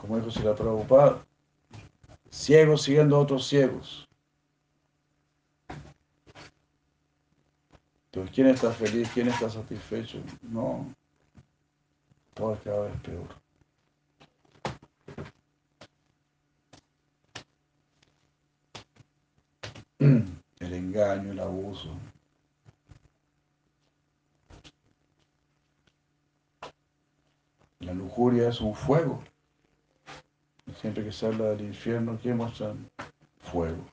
Como 0.00 0.16
dijo 0.16 0.30
si 0.30 0.40
la 0.40 0.54
Prabhupada, 0.54 1.22
ciegos 2.30 2.82
siguiendo 2.82 3.16
a 3.16 3.18
otros 3.18 3.46
ciegos. 3.46 4.08
Entonces, 8.06 8.34
¿quién 8.34 8.46
está 8.46 8.72
feliz? 8.72 9.10
¿Quién 9.12 9.28
está 9.28 9.50
satisfecho? 9.50 10.22
No, 10.40 10.86
todo 12.32 12.54
es 12.54 12.60
cada 12.62 12.80
vez 12.86 12.94
peor. 13.02 13.28
El 20.60 20.74
engaño, 20.74 21.32
el 21.32 21.40
abuso. 21.40 21.90
La 27.80 27.92
lujuria 27.94 28.48
es 28.48 28.60
un 28.60 28.74
fuego. 28.74 29.22
Siempre 30.78 31.04
que 31.04 31.12
se 31.12 31.26
habla 31.26 31.50
del 31.50 31.62
infierno, 31.62 32.18
¿qué 32.22 32.32
muestran? 32.34 32.88
Fuego. 33.40 33.84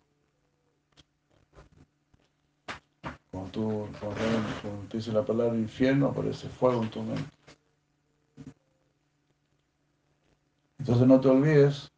Cuando 3.32 3.52
tú, 3.52 3.88
cuando 4.00 4.88
dices 4.92 5.14
la 5.14 5.26
palabra 5.26 5.56
infierno, 5.56 6.08
aparece 6.08 6.50
fuego 6.50 6.84
en 6.84 6.90
tu 6.90 7.02
mente. 7.02 7.30
Entonces 10.80 11.08
no 11.08 11.20
te 11.20 11.28
olvides, 11.28 11.92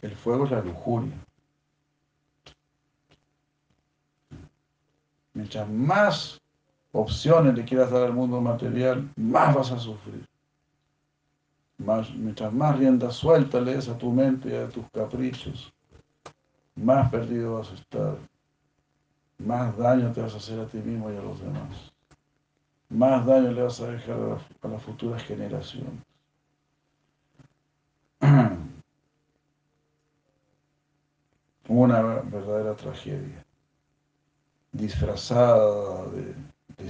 el 0.00 0.14
fuego 0.14 0.44
es 0.44 0.50
la 0.50 0.60
lujuria. 0.60 1.14
Mientras 5.34 5.68
más 5.68 6.40
opciones 6.92 7.54
le 7.54 7.64
quieras 7.64 7.90
dar 7.90 8.04
al 8.04 8.12
mundo 8.12 8.40
material, 8.40 9.08
más 9.16 9.54
vas 9.54 9.72
a 9.72 9.78
sufrir 9.78 10.27
mientras 11.78 12.52
más 12.52 12.78
rienda 12.78 13.10
suelta 13.10 13.60
le 13.60 13.74
des 13.76 13.88
a 13.88 13.96
tu 13.96 14.12
mente 14.12 14.50
y 14.50 14.56
a 14.56 14.68
tus 14.68 14.84
caprichos, 14.90 15.72
más 16.74 17.08
perdido 17.10 17.54
vas 17.54 17.70
a 17.70 17.74
estar, 17.74 18.18
más 19.38 19.76
daño 19.76 20.12
te 20.12 20.20
vas 20.20 20.34
a 20.34 20.38
hacer 20.38 20.60
a 20.60 20.66
ti 20.66 20.78
mismo 20.78 21.10
y 21.12 21.16
a 21.16 21.22
los 21.22 21.40
demás, 21.40 21.92
más 22.88 23.24
daño 23.24 23.52
le 23.52 23.62
vas 23.62 23.80
a 23.80 23.90
dejar 23.90 24.16
a, 24.62 24.68
las 24.68 24.82
futuras 24.82 25.22
generaciones. 25.22 26.02
Una 31.68 32.00
verdadera 32.00 32.74
tragedia, 32.74 33.44
disfrazada 34.72 36.06
de, 36.06 36.34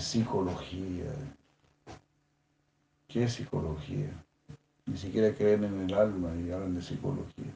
psicología. 0.00 1.12
¿Qué 3.08 3.26
psicología? 3.28 4.12
Ni 4.88 4.96
siquiera 4.96 5.34
creen 5.34 5.64
en 5.64 5.80
el 5.82 5.94
alma 5.94 6.34
y 6.34 6.50
hablan 6.50 6.74
de 6.74 6.80
psicología. 6.80 7.54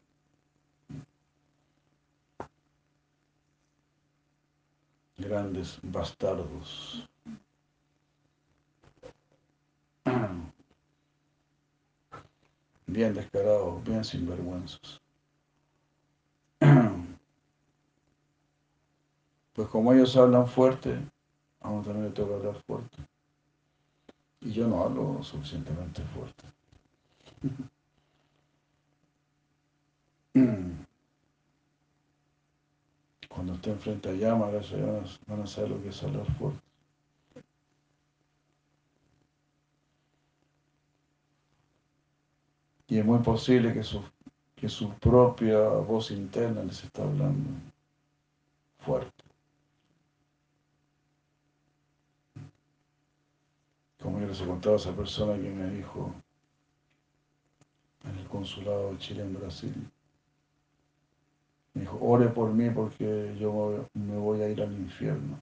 Grandes 5.17 5.79
bastardos. 5.81 7.09
Bien 12.85 13.15
descarados, 13.15 13.83
bien 13.83 14.03
sinvergüenzas. 14.03 15.01
Pues 19.53 19.67
como 19.69 19.91
ellos 19.93 20.15
hablan 20.17 20.47
fuerte, 20.47 20.99
a 21.61 21.69
uno 21.69 21.81
también 21.83 22.05
le 22.05 22.11
toca 22.11 22.35
hablar 22.35 22.61
fuerte. 22.67 22.97
Y 24.41 24.51
yo 24.51 24.67
no 24.67 24.83
hablo 24.83 25.23
suficientemente 25.23 26.03
fuerte. 26.03 26.43
Cuando 33.29 33.53
estén 33.55 33.79
frente 33.79 34.09
a 34.09 34.13
llamas, 34.13 34.71
van 35.27 35.41
a 35.41 35.47
saber 35.47 35.71
lo 35.71 35.81
que 35.81 35.89
es 35.89 36.03
hablar 36.03 36.25
fuerte. 36.37 36.61
Y 42.87 42.99
es 42.99 43.05
muy 43.05 43.19
posible 43.19 43.73
que 43.73 43.83
su, 43.83 44.01
que 44.55 44.69
su 44.69 44.93
propia 44.99 45.67
voz 45.67 46.11
interna 46.11 46.63
les 46.63 46.83
está 46.83 47.03
hablando 47.03 47.49
fuerte. 48.79 49.23
Como 53.99 54.19
yo 54.19 54.27
les 54.27 54.39
he 54.41 54.45
contado 54.45 54.75
a 54.75 54.77
esa 54.77 54.95
persona 54.95 55.33
que 55.41 55.49
me 55.49 55.69
dijo, 55.71 56.13
consulado 58.33 58.91
de 58.91 58.97
Chile 58.97 59.21
en 59.21 59.35
Brasil. 59.35 59.91
Me 61.73 61.81
dijo, 61.81 61.99
ore 62.01 62.27
por 62.29 62.51
mí 62.51 62.69
porque 62.71 63.35
yo 63.39 63.87
me 63.93 64.17
voy 64.17 64.41
a 64.41 64.49
ir 64.49 64.59
al 64.61 64.73
infierno. 64.73 65.39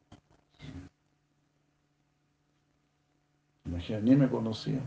Imagínate, 3.65 4.03
ni 4.03 4.15
me 4.17 4.29
conocía. 4.29 4.81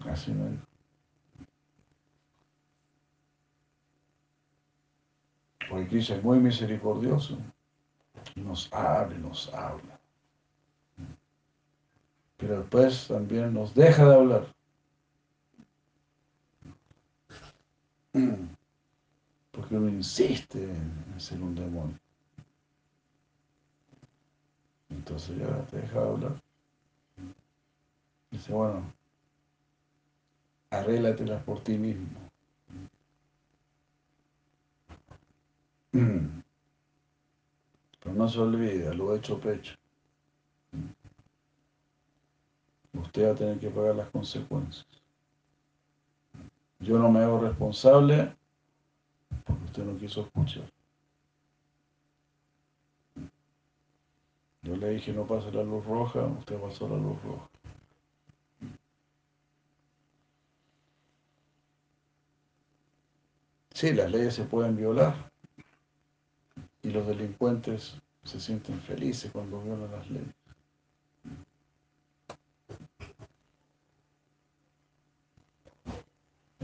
Así 0.00 0.30
me 0.30 0.50
dijo. 0.50 0.66
Porque 5.68 5.88
Cristo 5.88 6.14
es 6.14 6.22
muy 6.22 6.38
misericordioso. 6.38 7.36
Nos 8.36 8.72
habla, 8.72 9.18
nos 9.18 9.52
habla 9.52 9.97
pero 12.38 12.60
después 12.60 13.08
también 13.08 13.52
nos 13.52 13.74
deja 13.74 14.08
de 14.08 14.14
hablar. 14.14 14.46
Porque 19.50 19.76
uno 19.76 19.88
insiste 19.88 20.62
en 20.62 21.20
ser 21.20 21.42
un 21.42 21.56
demonio. 21.56 21.98
Entonces 24.88 25.36
ya 25.36 25.66
te 25.66 25.78
deja 25.78 26.00
de 26.00 26.08
hablar. 26.08 26.40
Dice, 28.30 28.52
bueno, 28.52 28.92
arréglatelas 30.70 31.42
por 31.42 31.60
ti 31.64 31.76
mismo. 31.76 32.06
Pero 35.92 36.30
no 38.14 38.28
se 38.28 38.38
olvide, 38.38 38.94
lo 38.94 39.16
hecho 39.16 39.40
pecho 39.40 39.74
usted 43.00 43.26
va 43.26 43.32
a 43.32 43.34
tener 43.34 43.58
que 43.58 43.70
pagar 43.70 43.96
las 43.96 44.10
consecuencias. 44.10 44.86
Yo 46.80 46.98
no 46.98 47.10
me 47.10 47.20
hago 47.20 47.40
responsable 47.40 48.34
porque 49.44 49.64
usted 49.64 49.84
no 49.84 49.98
quiso 49.98 50.22
escuchar. 50.22 50.70
Yo 54.62 54.76
le 54.76 54.90
dije 54.90 55.12
no 55.12 55.26
pase 55.26 55.50
la 55.52 55.62
luz 55.62 55.84
roja, 55.84 56.20
usted 56.24 56.60
pasó 56.60 56.88
la 56.88 56.96
luz 56.96 57.20
roja. 57.22 57.48
Sí, 63.72 63.92
las 63.92 64.10
leyes 64.10 64.34
se 64.34 64.44
pueden 64.44 64.76
violar 64.76 65.30
y 66.82 66.90
los 66.90 67.06
delincuentes 67.06 68.00
se 68.24 68.40
sienten 68.40 68.80
felices 68.80 69.30
cuando 69.32 69.62
violan 69.62 69.90
las 69.92 70.10
leyes. 70.10 70.37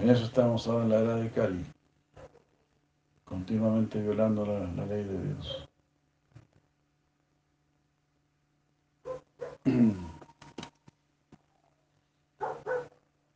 En 0.05 0.11
eso 0.11 0.27
estamos 0.27 0.69
ahora 0.69 0.85
en 0.85 0.91
la 0.91 0.99
era 0.99 1.15
de 1.17 1.31
Cali, 1.31 1.65
continuamente 3.25 3.99
violando 4.03 4.45
la, 4.45 4.59
la 4.59 4.85
ley 4.85 5.03
de 5.03 5.27
Dios. 5.29 5.69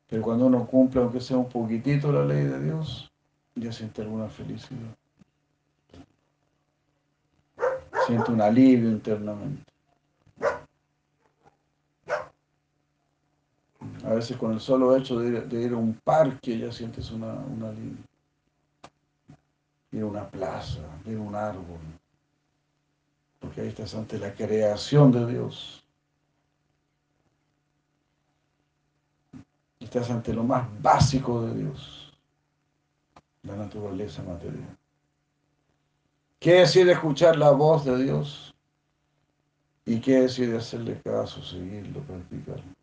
Pero 0.09 0.23
cuando 0.23 0.45
uno 0.45 0.67
cumple, 0.67 1.01
aunque 1.01 1.23
sea 1.23 1.39
un 1.39 1.49
poquitito 1.49 2.13
la 2.13 2.27
ley 2.27 2.45
de 2.45 2.63
Dios, 2.63 3.11
ya 3.55 3.73
siente 3.73 4.03
alguna 4.03 4.29
felicidad. 4.29 4.95
Siente 8.07 8.31
un 8.31 8.43
alivio 8.43 8.91
internamente. 8.91 9.73
A 14.09 14.15
veces 14.15 14.39
con 14.39 14.53
el 14.53 14.61
solo 14.61 14.97
hecho 14.97 15.21
de 15.21 15.61
ir, 15.61 15.73
a 15.75 15.77
un 15.77 15.93
parque 15.93 16.59
ya 16.59 16.73
sientes 16.73 17.11
una, 17.11 17.35
un 17.35 17.63
alivio. 17.63 17.99
Ir 19.93 20.03
a 20.03 20.07
una 20.07 20.31
plaza, 20.31 20.81
ver 21.05 21.19
un 21.19 21.35
árbol. 21.35 21.79
Porque 23.39 23.61
ahí 23.61 23.69
estás 23.69 23.95
ante 23.95 24.19
la 24.19 24.33
creación 24.33 25.13
de 25.13 25.27
Dios. 25.27 25.85
Estás 29.79 30.11
ante 30.11 30.33
lo 30.33 30.43
más 30.43 30.67
básico 30.81 31.43
de 31.43 31.63
Dios, 31.63 32.11
la 33.43 33.57
naturaleza 33.57 34.23
material. 34.23 34.75
¿Qué 36.39 36.53
decir 36.61 36.89
escuchar 36.89 37.37
la 37.37 37.51
voz 37.51 37.85
de 37.85 38.05
Dios? 38.05 38.55
¿Y 39.85 40.01
qué 40.01 40.21
decir 40.21 40.55
hacerle 40.57 40.99
caso, 41.03 41.43
seguirlo, 41.43 42.01
practicarlo? 42.01 42.78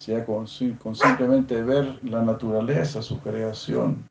Sea 0.00 0.24
con, 0.24 0.46
con, 0.82 0.96
simplemente 0.96 1.62
ver 1.62 2.02
la 2.02 2.22
naturaleza, 2.22 3.02
su 3.02 3.20
creación, 3.20 4.08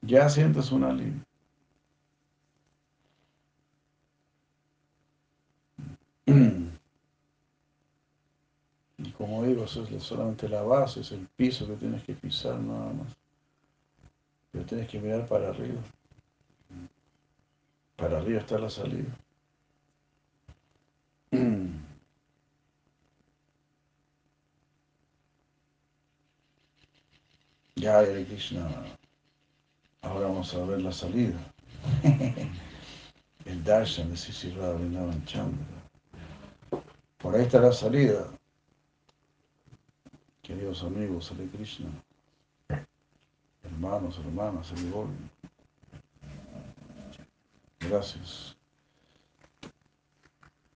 ya 0.00 0.28
sientes 0.30 0.72
un 0.72 0.84
alivio. 0.84 1.20
Y 8.98 9.10
como 9.10 9.44
digo, 9.44 9.64
eso 9.64 9.84
es 9.84 10.02
solamente 10.02 10.48
la 10.48 10.62
base, 10.62 11.00
es 11.00 11.12
el 11.12 11.28
piso 11.36 11.66
que 11.66 11.74
tienes 11.74 12.02
que 12.02 12.14
pisar 12.14 12.58
nada 12.58 12.94
más. 12.94 13.14
Pero 14.50 14.64
tienes 14.64 14.88
que 14.88 14.98
mirar 14.98 15.28
para 15.28 15.50
arriba. 15.50 15.82
Para 17.96 18.16
arriba 18.16 18.40
está 18.40 18.58
la 18.58 18.70
salida. 18.70 19.14
Ya, 27.78 27.98
Hare 27.98 28.24
Krishna. 28.24 28.70
Ahora 30.00 30.28
vamos 30.28 30.54
a 30.54 30.64
ver 30.64 30.80
la 30.80 30.90
salida. 30.90 31.38
El 33.44 33.62
darshan 33.64 34.10
de 34.10 34.16
Sisi 34.16 34.50
Radha 34.52 34.78
Chandra. 35.26 35.66
Por 37.18 37.34
ahí 37.34 37.42
está 37.42 37.60
la 37.60 37.72
salida. 37.72 38.28
Queridos 40.42 40.82
amigos, 40.84 41.30
Hare 41.30 41.46
Krishna. 41.48 41.90
Hermanos, 43.62 44.18
hermanas, 44.20 44.72
Hare 44.72 44.90
Gracias. 47.80 48.55